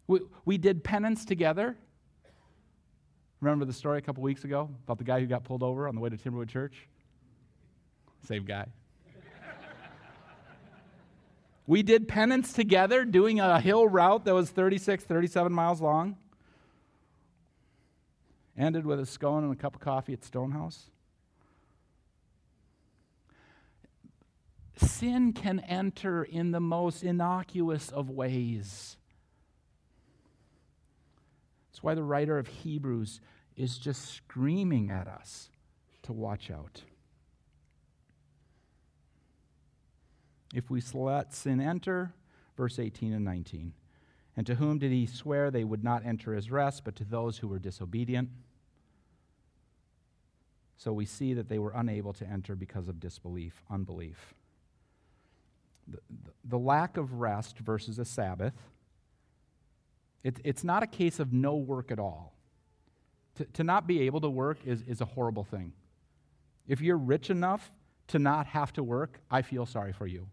We, 0.07 0.21
we 0.45 0.57
did 0.57 0.83
penance 0.83 1.25
together. 1.25 1.77
Remember 3.41 3.65
the 3.65 3.73
story 3.73 3.97
a 3.97 4.01
couple 4.01 4.23
weeks 4.23 4.45
ago 4.45 4.69
about 4.85 4.97
the 4.97 5.03
guy 5.03 5.19
who 5.19 5.25
got 5.25 5.43
pulled 5.43 5.63
over 5.63 5.87
on 5.87 5.95
the 5.95 6.01
way 6.01 6.09
to 6.09 6.17
Timberwood 6.17 6.47
Church? 6.47 6.87
Same 8.25 8.45
guy. 8.45 8.67
We 11.67 11.83
did 11.83 12.07
penance 12.07 12.53
together 12.53 13.03
doing 13.03 13.41
a 13.41 13.59
hill 13.59 13.85
route 13.85 14.23
that 14.23 14.33
was 14.33 14.49
36, 14.49 15.03
37 15.03 15.51
miles 15.51 15.81
long. 15.81 16.15
Ended 18.57 18.85
with 18.85 18.99
a 18.99 19.05
scone 19.05 19.43
and 19.43 19.53
a 19.53 19.55
cup 19.55 19.75
of 19.75 19.81
coffee 19.81 20.13
at 20.13 20.23
Stonehouse. 20.23 20.89
Sin 24.77 25.33
can 25.33 25.59
enter 25.59 26.23
in 26.23 26.51
the 26.51 26.59
most 26.59 27.03
innocuous 27.03 27.89
of 27.89 28.09
ways. 28.09 28.97
That's 31.69 31.83
why 31.83 31.93
the 31.93 32.03
writer 32.03 32.39
of 32.39 32.47
Hebrews 32.47 33.21
is 33.55 33.77
just 33.77 34.13
screaming 34.13 34.89
at 34.89 35.07
us 35.07 35.49
to 36.03 36.13
watch 36.13 36.49
out. 36.49 36.81
If 40.53 40.69
we 40.69 40.81
let 40.93 41.33
sin 41.33 41.59
enter, 41.59 42.13
verse 42.55 42.79
18 42.79 43.13
and 43.13 43.25
19. 43.25 43.73
And 44.35 44.47
to 44.47 44.55
whom 44.55 44.77
did 44.77 44.91
he 44.91 45.05
swear 45.05 45.51
they 45.51 45.63
would 45.63 45.83
not 45.83 46.05
enter 46.05 46.33
his 46.33 46.49
rest, 46.49 46.83
but 46.83 46.95
to 46.95 47.03
those 47.03 47.39
who 47.39 47.47
were 47.47 47.59
disobedient? 47.59 48.29
So 50.77 50.93
we 50.93 51.05
see 51.05 51.33
that 51.33 51.49
they 51.49 51.57
were 51.57 51.73
unable 51.75 52.13
to 52.13 52.25
enter 52.25 52.55
because 52.55 52.87
of 52.87 52.99
disbelief, 52.99 53.63
unbelief. 53.69 54.35
The, 55.87 55.97
the, 56.45 56.59
lack 56.59 56.97
of 56.97 57.13
rest 57.13 57.57
versus 57.59 57.97
a 57.97 58.05
Sabbath, 58.05 58.53
it, 60.23 60.37
it's 60.43 60.63
not 60.63 60.83
a 60.83 60.87
case 60.87 61.19
of 61.19 61.33
no 61.33 61.55
work 61.55 61.91
at 61.91 61.99
all. 61.99 62.33
To, 63.35 63.45
to 63.45 63.63
not 63.63 63.87
be 63.87 64.01
able 64.01 64.21
to 64.21 64.29
work 64.29 64.59
is, 64.65 64.83
is 64.83 65.01
a 65.01 65.05
horrible 65.05 65.43
thing. 65.43 65.73
If 66.67 66.81
you're 66.81 66.97
rich 66.97 67.29
enough 67.29 67.71
to 68.09 68.19
not 68.19 68.47
have 68.47 68.73
to 68.73 68.83
work, 68.83 69.19
I 69.31 69.41
feel 69.41 69.65
sorry 69.65 69.93
for 69.93 70.05
you. 70.05 70.27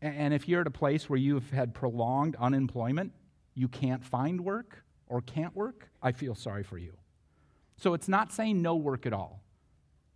And 0.00 0.32
if 0.32 0.46
you're 0.46 0.60
at 0.60 0.66
a 0.68 0.70
place 0.70 1.10
where 1.10 1.18
you've 1.18 1.50
had 1.50 1.74
prolonged 1.74 2.36
unemployment, 2.36 3.12
you 3.54 3.66
can't 3.66 4.04
find 4.04 4.40
work 4.42 4.84
or 5.08 5.20
can't 5.22 5.56
work, 5.56 5.88
I 6.00 6.12
feel 6.12 6.36
sorry 6.36 6.62
for 6.62 6.78
you. 6.78 6.92
So 7.78 7.94
it's 7.94 8.08
not 8.08 8.32
saying 8.32 8.60
no 8.60 8.74
work 8.74 9.06
at 9.06 9.12
all. 9.12 9.42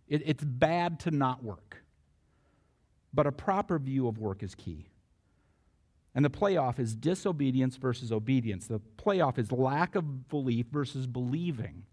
It, 0.07 0.21
it's 0.25 0.43
bad 0.43 0.99
to 1.01 1.11
not 1.11 1.43
work. 1.43 1.83
But 3.13 3.25
a 3.25 3.31
proper 3.31 3.79
view 3.79 4.07
of 4.07 4.17
work 4.19 4.43
is 4.43 4.53
key. 4.53 4.87
And 6.15 6.23
the 6.23 6.29
playoff 6.29 6.77
is 6.77 6.95
disobedience 6.95 7.77
versus 7.77 8.11
obedience. 8.11 8.67
The 8.67 8.81
playoff 8.97 9.39
is 9.39 9.51
lack 9.51 9.95
of 9.95 10.29
belief 10.29 10.67
versus 10.71 11.07
believing. 11.07 11.85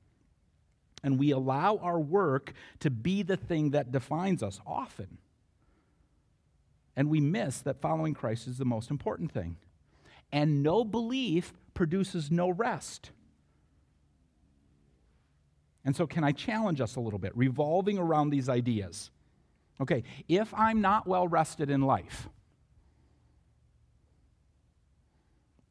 And 1.02 1.18
we 1.18 1.30
allow 1.30 1.78
our 1.78 1.98
work 1.98 2.52
to 2.80 2.90
be 2.90 3.22
the 3.22 3.36
thing 3.36 3.70
that 3.70 3.92
defines 3.92 4.42
us 4.42 4.60
often. 4.66 5.18
And 6.96 7.08
we 7.08 7.20
miss 7.20 7.60
that 7.60 7.80
following 7.80 8.12
Christ 8.12 8.46
is 8.46 8.58
the 8.58 8.66
most 8.66 8.90
important 8.90 9.32
thing. 9.32 9.56
And 10.32 10.62
no 10.62 10.84
belief 10.84 11.54
produces 11.72 12.30
no 12.30 12.50
rest. 12.50 13.10
And 15.84 15.96
so, 15.96 16.06
can 16.06 16.24
I 16.24 16.32
challenge 16.32 16.80
us 16.80 16.96
a 16.96 17.00
little 17.00 17.18
bit, 17.18 17.36
revolving 17.36 17.98
around 17.98 18.30
these 18.30 18.48
ideas? 18.48 19.10
Okay, 19.80 20.04
if 20.28 20.52
I'm 20.54 20.80
not 20.80 21.06
well 21.06 21.26
rested 21.26 21.70
in 21.70 21.80
life, 21.80 22.28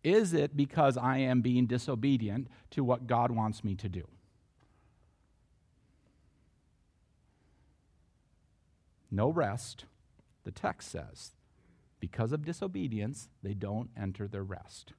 is 0.03 0.33
it 0.33 0.57
because 0.57 0.97
I 0.97 1.17
am 1.17 1.41
being 1.41 1.67
disobedient 1.67 2.47
to 2.71 2.83
what 2.83 3.05
God 3.05 3.31
wants 3.31 3.63
me 3.63 3.75
to 3.75 3.89
do? 3.89 4.07
No 9.11 9.29
rest, 9.29 9.85
the 10.43 10.51
text 10.51 10.89
says. 10.89 11.33
Because 11.99 12.31
of 12.31 12.45
disobedience, 12.45 13.27
they 13.43 13.53
don't 13.53 13.89
enter 13.97 14.27
their 14.27 14.43
rest. 14.43 14.93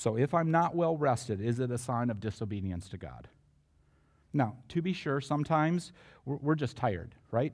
So 0.00 0.16
if 0.16 0.32
I'm 0.32 0.50
not 0.50 0.74
well 0.74 0.96
rested, 0.96 1.42
is 1.42 1.60
it 1.60 1.70
a 1.70 1.76
sign 1.76 2.08
of 2.08 2.20
disobedience 2.20 2.88
to 2.88 2.96
God? 2.96 3.28
Now, 4.32 4.56
to 4.70 4.80
be 4.80 4.94
sure, 4.94 5.20
sometimes 5.20 5.92
we're, 6.24 6.54
just 6.54 6.74
tired, 6.74 7.14
right? 7.30 7.52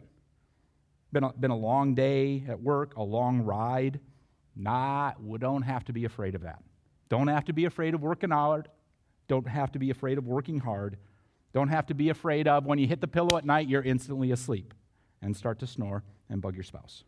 Been 1.13 1.25
a, 1.25 1.33
been 1.33 1.51
a 1.51 1.57
long 1.57 1.97
day 1.97 2.45
at 2.49 2.63
work, 2.63 2.97
a 2.97 3.03
long 3.03 3.41
ride. 3.41 3.99
Nah, 4.55 5.15
we 5.21 5.41
don't 5.41 5.63
have 5.63 5.87
to 5.87 5.93
be 5.93 6.05
afraid 6.05 6.37
of 6.37 6.43
that. 6.43 6.63
Don't 7.09 7.27
have 7.27 7.47
to 7.47 7.53
be 7.53 7.65
afraid 7.65 7.95
of 7.95 8.03
working 8.03 8.31
hard. 8.31 8.69
Don't 9.27 9.49
have 9.49 9.73
to 9.73 9.81
be 9.81 9.91
afraid 9.91 10.17
of 10.17 10.29
working 10.29 10.61
hard. 10.61 10.99
Don't 11.53 11.67
have 11.67 11.87
to 11.87 11.95
be 11.95 12.11
afraid 12.11 12.47
of 12.47 12.65
when 12.65 12.79
you 12.79 12.87
hit 12.87 13.01
the 13.01 13.09
pillow 13.09 13.37
at 13.37 13.45
night, 13.45 13.69
you're 13.69 13.83
instantly 13.83 14.31
asleep 14.31 14.73
and 15.21 15.37
start 15.37 15.59
to 15.59 15.67
snore 15.67 16.05
and 16.31 16.41
bug 16.41 16.55
your 16.55 16.63
spouse. 16.63 17.03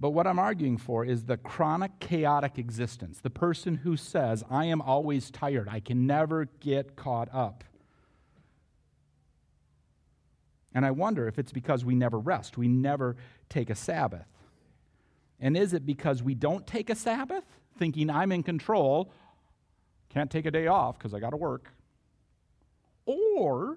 But 0.00 0.10
what 0.10 0.26
I'm 0.26 0.38
arguing 0.38 0.78
for 0.78 1.04
is 1.04 1.24
the 1.24 1.36
chronic 1.36 2.00
chaotic 2.00 2.58
existence, 2.58 3.20
the 3.20 3.28
person 3.28 3.76
who 3.76 3.98
says, 3.98 4.42
I 4.50 4.64
am 4.64 4.80
always 4.80 5.30
tired, 5.30 5.68
I 5.68 5.80
can 5.80 6.06
never 6.06 6.46
get 6.60 6.96
caught 6.96 7.28
up. 7.34 7.64
And 10.74 10.86
I 10.86 10.90
wonder 10.90 11.28
if 11.28 11.38
it's 11.38 11.52
because 11.52 11.84
we 11.84 11.94
never 11.94 12.18
rest, 12.18 12.56
we 12.56 12.66
never 12.66 13.16
take 13.50 13.68
a 13.68 13.74
Sabbath. 13.74 14.26
And 15.38 15.54
is 15.56 15.74
it 15.74 15.84
because 15.84 16.22
we 16.22 16.34
don't 16.34 16.66
take 16.66 16.88
a 16.88 16.94
Sabbath, 16.94 17.44
thinking 17.78 18.08
I'm 18.08 18.32
in 18.32 18.42
control, 18.42 19.12
can't 20.08 20.30
take 20.30 20.46
a 20.46 20.50
day 20.50 20.66
off 20.66 20.98
because 20.98 21.12
I 21.12 21.20
got 21.20 21.30
to 21.30 21.36
work? 21.36 21.68
Or 23.04 23.76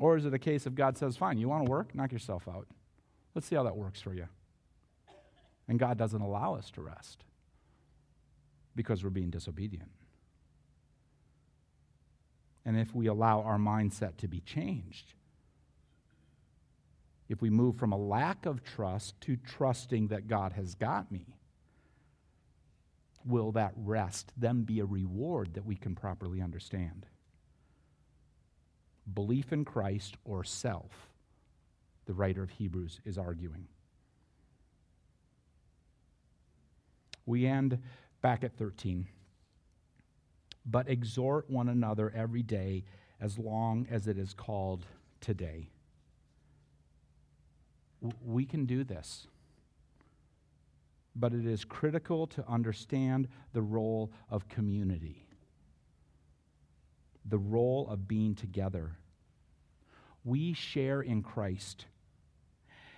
Or 0.00 0.16
is 0.16 0.24
it 0.24 0.32
a 0.32 0.38
case 0.38 0.64
of 0.64 0.74
God 0.74 0.96
says, 0.96 1.18
fine, 1.18 1.36
you 1.36 1.48
want 1.48 1.66
to 1.66 1.70
work? 1.70 1.94
Knock 1.94 2.10
yourself 2.10 2.48
out. 2.48 2.66
Let's 3.34 3.46
see 3.46 3.54
how 3.54 3.62
that 3.64 3.76
works 3.76 4.00
for 4.00 4.14
you. 4.14 4.26
And 5.68 5.78
God 5.78 5.98
doesn't 5.98 6.20
allow 6.20 6.54
us 6.54 6.70
to 6.72 6.80
rest 6.80 7.22
because 8.74 9.04
we're 9.04 9.10
being 9.10 9.30
disobedient. 9.30 9.90
And 12.64 12.78
if 12.78 12.94
we 12.94 13.06
allow 13.06 13.42
our 13.42 13.58
mindset 13.58 14.16
to 14.18 14.28
be 14.28 14.40
changed, 14.40 15.12
if 17.28 17.42
we 17.42 17.50
move 17.50 17.76
from 17.76 17.92
a 17.92 17.98
lack 17.98 18.46
of 18.46 18.64
trust 18.64 19.20
to 19.22 19.36
trusting 19.36 20.08
that 20.08 20.28
God 20.28 20.54
has 20.54 20.74
got 20.74 21.12
me, 21.12 21.26
will 23.26 23.52
that 23.52 23.74
rest 23.76 24.32
then 24.34 24.62
be 24.62 24.80
a 24.80 24.86
reward 24.86 25.52
that 25.54 25.66
we 25.66 25.76
can 25.76 25.94
properly 25.94 26.40
understand? 26.40 27.06
Belief 29.14 29.52
in 29.52 29.64
Christ 29.64 30.16
or 30.24 30.44
self, 30.44 31.08
the 32.06 32.12
writer 32.14 32.42
of 32.42 32.50
Hebrews 32.50 33.00
is 33.04 33.18
arguing. 33.18 33.68
We 37.26 37.46
end 37.46 37.78
back 38.20 38.42
at 38.44 38.56
13. 38.56 39.06
But 40.66 40.88
exhort 40.88 41.48
one 41.48 41.68
another 41.68 42.12
every 42.14 42.42
day 42.42 42.84
as 43.20 43.38
long 43.38 43.86
as 43.90 44.06
it 44.06 44.18
is 44.18 44.34
called 44.34 44.84
today. 45.20 45.70
We 48.24 48.44
can 48.44 48.66
do 48.66 48.84
this. 48.84 49.26
But 51.14 51.32
it 51.32 51.46
is 51.46 51.64
critical 51.64 52.26
to 52.28 52.46
understand 52.48 53.28
the 53.52 53.62
role 53.62 54.10
of 54.30 54.48
community 54.48 55.26
the 57.24 57.38
role 57.38 57.88
of 57.88 58.08
being 58.08 58.34
together. 58.34 58.96
We 60.24 60.52
share 60.52 61.00
in 61.00 61.22
Christ. 61.22 61.86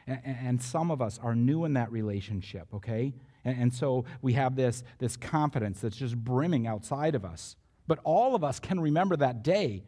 And, 0.07 0.61
some 0.61 0.91
of 0.91 1.01
us 1.01 1.21
are 1.23 1.35
new 1.35 1.65
in 1.65 1.75
that 1.75 1.93
relationship, 1.93 2.67
okay? 2.75 3.15
And, 3.45 3.73
so 3.73 4.05
we 4.21 4.33
have 4.33 4.57
this, 4.57 4.83
this 4.99 5.17
confidence 5.17 5.81
that's 5.81 5.97
just 5.97 6.17
brimming 6.17 6.67
outside 6.67 7.15
of 7.15 7.25
us. 7.25 7.57
But 7.87 8.01
all 8.05 8.35
of 8.35 8.43
us 8.43 8.59
can 8.59 8.81
remember 8.81 9.17
that 9.17 9.43
day 9.43 9.85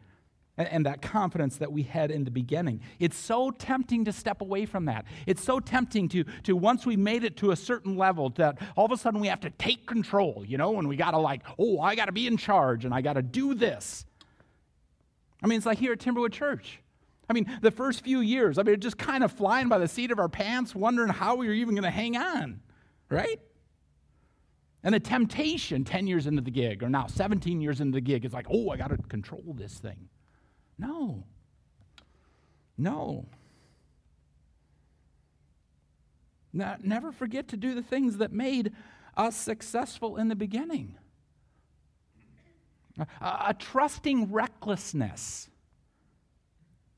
and, 0.57 0.85
that 0.85 1.01
confidence 1.01 1.57
that 1.57 1.71
we 1.71 1.83
had 1.83 2.11
in 2.11 2.23
the 2.23 2.31
beginning. 2.31 2.81
It's 2.99 3.17
so 3.17 3.51
tempting 3.51 4.05
to 4.05 4.13
step 4.13 4.41
away 4.41 4.65
from 4.65 4.85
that. 4.85 5.05
It's 5.25 5.43
so 5.43 5.59
tempting 5.59 6.07
to, 6.09 6.23
to 6.43 6.55
once 6.55 6.85
we 6.85 6.95
made 6.95 7.23
it 7.23 7.35
to 7.37 7.51
a 7.51 7.55
certain 7.55 7.97
level, 7.97 8.29
that 8.31 8.59
all 8.77 8.85
of 8.85 8.91
a 8.91 8.97
sudden 8.97 9.19
we 9.19 9.27
have 9.27 9.41
to 9.41 9.49
take 9.49 9.85
control, 9.85 10.45
you 10.47 10.57
know, 10.57 10.79
and 10.79 10.87
we 10.87 10.95
got 10.95 11.11
to 11.11 11.17
like, 11.17 11.41
oh, 11.59 11.79
I 11.81 11.95
got 11.95 12.05
to 12.05 12.13
be 12.13 12.27
in 12.27 12.37
charge 12.37 12.85
and 12.85 12.93
I 12.93 13.01
got 13.01 13.13
to 13.13 13.21
do 13.21 13.53
this. 13.53 14.05
I 15.43 15.47
mean, 15.47 15.57
it's 15.57 15.65
like 15.65 15.77
here 15.77 15.93
at 15.93 15.99
Timberwood 15.99 16.31
Church. 16.31 16.81
I 17.29 17.33
mean, 17.33 17.51
the 17.61 17.71
first 17.71 18.03
few 18.03 18.19
years, 18.19 18.57
I 18.57 18.63
mean, 18.63 18.79
just 18.79 18.97
kind 18.97 19.23
of 19.23 19.31
flying 19.31 19.67
by 19.67 19.79
the 19.79 19.87
seat 19.87 20.11
of 20.11 20.19
our 20.19 20.29
pants, 20.29 20.75
wondering 20.75 21.09
how 21.09 21.35
we 21.35 21.47
were 21.47 21.53
even 21.53 21.75
going 21.75 21.83
to 21.83 21.89
hang 21.89 22.15
on, 22.17 22.61
right? 23.09 23.39
And 24.83 24.93
the 24.93 24.99
temptation 24.99 25.83
10 25.83 26.05
years 26.05 26.27
into 26.27 26.43
the 26.43 26.51
gig, 26.51 26.83
or 26.83 26.89
now 26.89 27.07
17 27.07 27.59
years 27.61 27.81
into 27.81 27.95
the 27.95 28.01
gig, 28.01 28.25
is 28.25 28.33
like, 28.33 28.45
oh, 28.51 28.69
I 28.69 28.77
got 28.77 28.89
to 28.89 28.97
control 28.97 29.55
this 29.57 29.79
thing. 29.79 30.09
No. 30.77 31.23
No. 32.77 33.25
Now, 36.53 36.77
never 36.81 37.11
forget 37.11 37.47
to 37.49 37.57
do 37.57 37.73
the 37.73 37.81
things 37.81 38.17
that 38.17 38.31
made 38.31 38.71
us 39.17 39.35
successful 39.35 40.17
in 40.17 40.27
the 40.27 40.35
beginning. 40.35 40.97
A, 42.97 43.05
a 43.21 43.55
trusting 43.57 44.31
recklessness, 44.31 45.49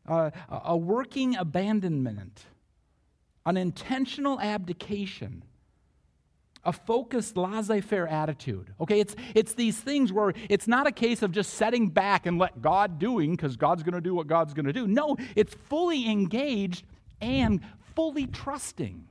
a, 0.06 0.32
a 0.50 0.78
working 0.78 1.36
abandonment, 1.36 2.46
an 3.46 3.58
intentional 3.58 4.40
abdication 4.40 5.44
a 6.68 6.74
focused 6.74 7.38
laissez 7.38 7.80
faire 7.82 8.08
attitude. 8.08 8.74
Okay, 8.82 9.00
it's, 9.00 9.16
it's 9.34 9.54
these 9.54 9.78
things 9.78 10.12
where 10.12 10.34
it's 10.50 10.68
not 10.68 10.86
a 10.86 10.92
case 10.92 11.22
of 11.22 11.32
just 11.32 11.54
setting 11.54 11.88
back 11.88 12.26
and 12.26 12.38
let 12.38 12.62
God 12.62 13.00
doing 13.00 13.32
because 13.32 13.56
God's 13.56 13.84
going 13.84 13.96
to 13.96 14.02
do 14.02 14.14
what 14.14 14.28
God's 14.28 14.54
going 14.54 14.66
to 14.66 14.74
do. 14.74 14.86
No, 14.86 15.16
it's 15.36 15.54
fully 15.70 16.12
engaged 16.12 16.86
and 17.22 17.62
fully 17.96 18.28
trusting. 18.28 19.08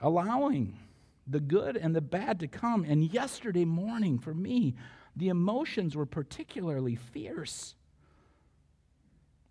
Allowing 0.00 0.78
the 1.26 1.40
good 1.40 1.76
and 1.76 1.94
the 1.94 2.00
bad 2.00 2.40
to 2.40 2.48
come. 2.48 2.84
And 2.84 3.12
yesterday 3.12 3.64
morning, 3.64 4.18
for 4.18 4.34
me, 4.34 4.74
the 5.14 5.28
emotions 5.28 5.96
were 5.96 6.06
particularly 6.06 6.96
fierce 6.96 7.74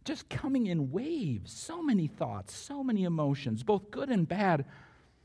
just 0.10 0.28
coming 0.28 0.66
in 0.66 0.92
waves. 0.92 1.52
So 1.54 1.84
many 1.84 2.08
thoughts, 2.08 2.56
so 2.56 2.84
many 2.84 3.04
emotions, 3.04 3.62
both 3.62 3.92
good 3.92 4.10
and 4.10 4.28
bad. 4.28 4.66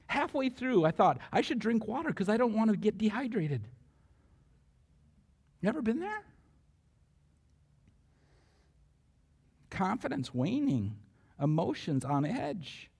Halfway 0.08 0.50
through, 0.50 0.84
I 0.84 0.90
thought, 0.90 1.18
I 1.32 1.40
should 1.40 1.58
drink 1.58 1.88
water 1.88 2.10
because 2.10 2.28
I 2.28 2.36
don't 2.36 2.52
want 2.52 2.70
to 2.70 2.76
get 2.76 2.98
dehydrated. 2.98 3.62
Never 5.62 5.80
been 5.80 6.00
there? 6.00 6.22
Confidence 9.70 10.34
waning, 10.34 10.96
emotions 11.40 12.04
on 12.04 12.26
edge, 12.26 12.90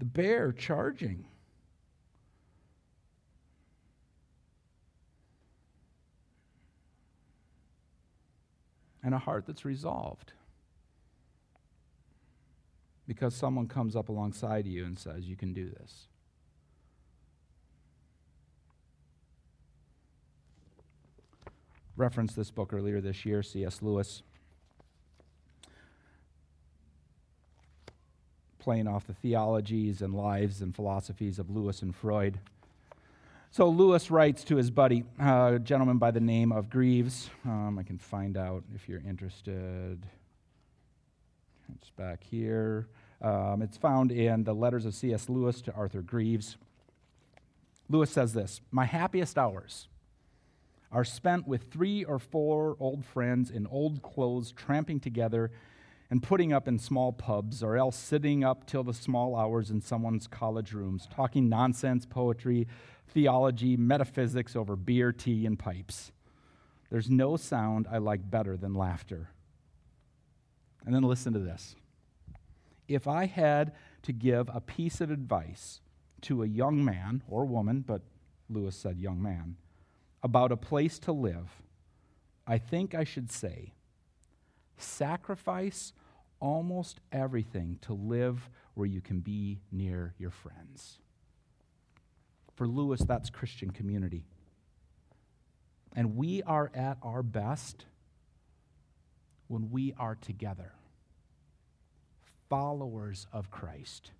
the 0.00 0.04
bear 0.04 0.50
charging. 0.50 1.24
and 9.02 9.14
a 9.14 9.18
heart 9.18 9.46
that's 9.46 9.64
resolved. 9.64 10.32
Because 13.06 13.34
someone 13.34 13.66
comes 13.66 13.96
up 13.96 14.08
alongside 14.08 14.66
you 14.66 14.84
and 14.84 14.98
says, 14.98 15.24
You 15.24 15.36
can 15.36 15.52
do 15.52 15.70
this. 15.70 16.06
Referenced 21.96 22.36
this 22.36 22.50
book 22.50 22.72
earlier 22.72 23.00
this 23.00 23.24
year, 23.24 23.42
C.S. 23.42 23.82
Lewis. 23.82 24.22
Playing 28.60 28.86
off 28.86 29.06
the 29.06 29.14
theologies 29.14 30.02
and 30.02 30.14
lives 30.14 30.60
and 30.60 30.74
philosophies 30.74 31.38
of 31.38 31.50
Lewis 31.50 31.82
and 31.82 31.96
Freud. 31.96 32.38
So 33.50 33.68
Lewis 33.68 34.10
writes 34.10 34.44
to 34.44 34.56
his 34.56 34.70
buddy, 34.70 35.02
uh, 35.20 35.52
a 35.54 35.58
gentleman 35.58 35.98
by 35.98 36.12
the 36.12 36.20
name 36.20 36.52
of 36.52 36.70
Greeves. 36.70 37.30
Um, 37.44 37.78
I 37.80 37.82
can 37.82 37.98
find 37.98 38.36
out 38.36 38.62
if 38.74 38.88
you're 38.88 39.02
interested. 39.08 39.98
It's 41.74 41.90
back 41.90 42.22
here. 42.22 42.86
Um, 43.22 43.62
it's 43.62 43.76
found 43.76 44.12
in 44.12 44.44
the 44.44 44.54
letters 44.54 44.84
of 44.84 44.94
C.S. 44.94 45.28
Lewis 45.28 45.60
to 45.62 45.72
Arthur 45.72 46.02
Greeves. 46.02 46.58
Lewis 47.88 48.10
says 48.10 48.34
this 48.34 48.60
My 48.70 48.84
happiest 48.84 49.36
hours 49.36 49.88
are 50.92 51.04
spent 51.04 51.48
with 51.48 51.72
three 51.72 52.04
or 52.04 52.18
four 52.18 52.76
old 52.78 53.04
friends 53.04 53.50
in 53.50 53.66
old 53.66 54.02
clothes, 54.02 54.52
tramping 54.52 55.00
together 55.00 55.50
and 56.10 56.22
putting 56.22 56.52
up 56.52 56.66
in 56.66 56.78
small 56.78 57.12
pubs, 57.12 57.62
or 57.62 57.76
else 57.76 57.96
sitting 57.96 58.42
up 58.42 58.66
till 58.66 58.82
the 58.82 58.92
small 58.92 59.36
hours 59.36 59.70
in 59.70 59.80
someone's 59.80 60.26
college 60.26 60.72
rooms, 60.72 61.06
talking 61.14 61.48
nonsense, 61.48 62.04
poetry, 62.04 62.66
theology, 63.06 63.76
metaphysics 63.76 64.56
over 64.56 64.74
beer, 64.74 65.12
tea, 65.12 65.46
and 65.46 65.58
pipes. 65.58 66.10
There's 66.90 67.08
no 67.08 67.36
sound 67.36 67.86
I 67.88 67.98
like 67.98 68.28
better 68.28 68.56
than 68.56 68.74
laughter. 68.74 69.30
And 70.84 70.94
then 70.94 71.02
listen 71.02 71.32
to 71.34 71.38
this. 71.38 71.76
If 72.88 73.06
I 73.06 73.26
had 73.26 73.72
to 74.02 74.12
give 74.12 74.48
a 74.52 74.60
piece 74.60 75.00
of 75.00 75.10
advice 75.10 75.80
to 76.22 76.42
a 76.42 76.48
young 76.48 76.84
man 76.84 77.22
or 77.28 77.44
woman, 77.44 77.84
but 77.86 78.02
Lewis 78.48 78.74
said 78.74 78.98
young 78.98 79.22
man, 79.22 79.56
about 80.22 80.50
a 80.50 80.56
place 80.56 80.98
to 81.00 81.12
live, 81.12 81.62
I 82.46 82.58
think 82.58 82.94
I 82.94 83.04
should 83.04 83.30
say 83.30 83.74
sacrifice 84.76 85.92
almost 86.40 87.00
everything 87.12 87.78
to 87.82 87.92
live 87.92 88.50
where 88.74 88.86
you 88.86 89.00
can 89.00 89.20
be 89.20 89.60
near 89.70 90.14
your 90.18 90.30
friends. 90.30 90.98
For 92.56 92.66
Lewis, 92.66 93.00
that's 93.00 93.30
Christian 93.30 93.70
community. 93.70 94.24
And 95.94 96.16
we 96.16 96.42
are 96.42 96.70
at 96.74 96.98
our 97.02 97.22
best 97.22 97.84
when 99.48 99.70
we 99.70 99.94
are 99.98 100.14
together, 100.14 100.72
followers 102.48 103.26
of 103.32 103.50
Christ, 103.50 104.12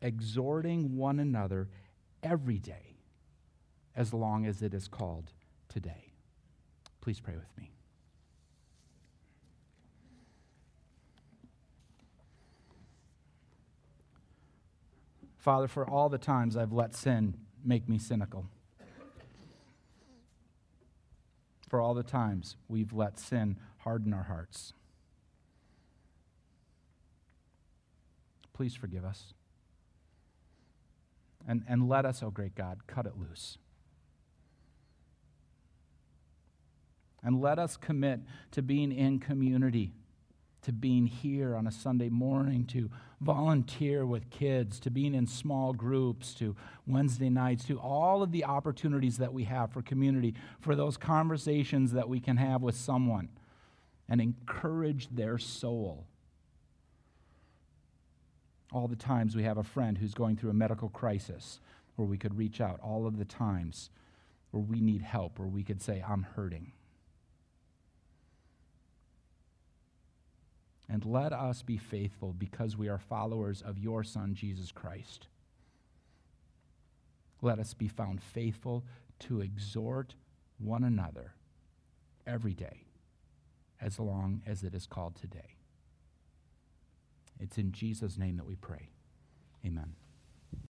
exhorting 0.00 0.96
one 0.96 1.20
another 1.20 1.68
every 2.22 2.58
day 2.58 2.96
as 3.94 4.14
long 4.14 4.46
as 4.46 4.62
it 4.62 4.72
is 4.72 4.88
called 4.88 5.32
today. 5.68 6.12
Please 7.00 7.20
pray 7.20 7.34
with 7.34 7.56
me. 7.58 7.72
Father, 15.40 15.68
for 15.68 15.88
all 15.88 16.10
the 16.10 16.18
times 16.18 16.54
I've 16.54 16.72
let 16.72 16.94
sin 16.94 17.34
make 17.64 17.88
me 17.88 17.98
cynical. 17.98 18.44
For 21.70 21.80
all 21.80 21.94
the 21.94 22.02
times 22.02 22.56
we've 22.68 22.92
let 22.92 23.18
sin 23.18 23.56
harden 23.78 24.12
our 24.12 24.24
hearts. 24.24 24.74
Please 28.52 28.74
forgive 28.74 29.04
us. 29.04 29.32
And, 31.48 31.64
and 31.66 31.88
let 31.88 32.04
us, 32.04 32.22
oh 32.22 32.30
great 32.30 32.54
God, 32.54 32.86
cut 32.86 33.06
it 33.06 33.14
loose. 33.18 33.56
And 37.22 37.40
let 37.40 37.58
us 37.58 37.78
commit 37.78 38.20
to 38.50 38.60
being 38.60 38.92
in 38.92 39.18
community 39.18 39.92
to 40.62 40.72
being 40.72 41.06
here 41.06 41.56
on 41.56 41.66
a 41.66 41.72
Sunday 41.72 42.08
morning, 42.08 42.64
to 42.66 42.90
volunteer 43.20 44.04
with 44.04 44.30
kids, 44.30 44.78
to 44.80 44.90
being 44.90 45.14
in 45.14 45.26
small 45.26 45.72
groups, 45.72 46.34
to 46.34 46.54
Wednesday 46.86 47.30
nights, 47.30 47.64
to 47.64 47.78
all 47.78 48.22
of 48.22 48.32
the 48.32 48.44
opportunities 48.44 49.18
that 49.18 49.32
we 49.32 49.44
have 49.44 49.72
for 49.72 49.82
community, 49.82 50.34
for 50.60 50.74
those 50.74 50.96
conversations 50.96 51.92
that 51.92 52.08
we 52.08 52.20
can 52.20 52.36
have 52.36 52.62
with 52.62 52.76
someone 52.76 53.28
and 54.08 54.20
encourage 54.20 55.08
their 55.10 55.38
soul. 55.38 56.06
All 58.72 58.88
the 58.88 58.96
times 58.96 59.34
we 59.34 59.44
have 59.44 59.58
a 59.58 59.64
friend 59.64 59.98
who's 59.98 60.14
going 60.14 60.36
through 60.36 60.50
a 60.50 60.54
medical 60.54 60.88
crisis 60.88 61.60
where 61.96 62.06
we 62.06 62.18
could 62.18 62.36
reach 62.36 62.60
out, 62.60 62.80
all 62.80 63.06
of 63.06 63.18
the 63.18 63.24
times 63.24 63.90
where 64.50 64.62
we 64.62 64.80
need 64.80 65.02
help, 65.02 65.38
where 65.38 65.48
we 65.48 65.62
could 65.62 65.82
say, 65.82 66.02
I'm 66.06 66.22
hurting. 66.22 66.72
And 70.90 71.04
let 71.04 71.32
us 71.32 71.62
be 71.62 71.76
faithful 71.76 72.34
because 72.36 72.76
we 72.76 72.88
are 72.88 72.98
followers 72.98 73.62
of 73.62 73.78
your 73.78 74.02
Son, 74.02 74.34
Jesus 74.34 74.72
Christ. 74.72 75.28
Let 77.40 77.60
us 77.60 77.74
be 77.74 77.86
found 77.86 78.20
faithful 78.20 78.84
to 79.20 79.40
exhort 79.40 80.14
one 80.58 80.82
another 80.82 81.34
every 82.26 82.54
day, 82.54 82.86
as 83.80 84.00
long 84.00 84.42
as 84.44 84.64
it 84.64 84.74
is 84.74 84.86
called 84.86 85.14
today. 85.14 85.54
It's 87.38 87.56
in 87.56 87.70
Jesus' 87.70 88.18
name 88.18 88.36
that 88.36 88.46
we 88.46 88.56
pray. 88.56 88.90
Amen. 89.64 89.94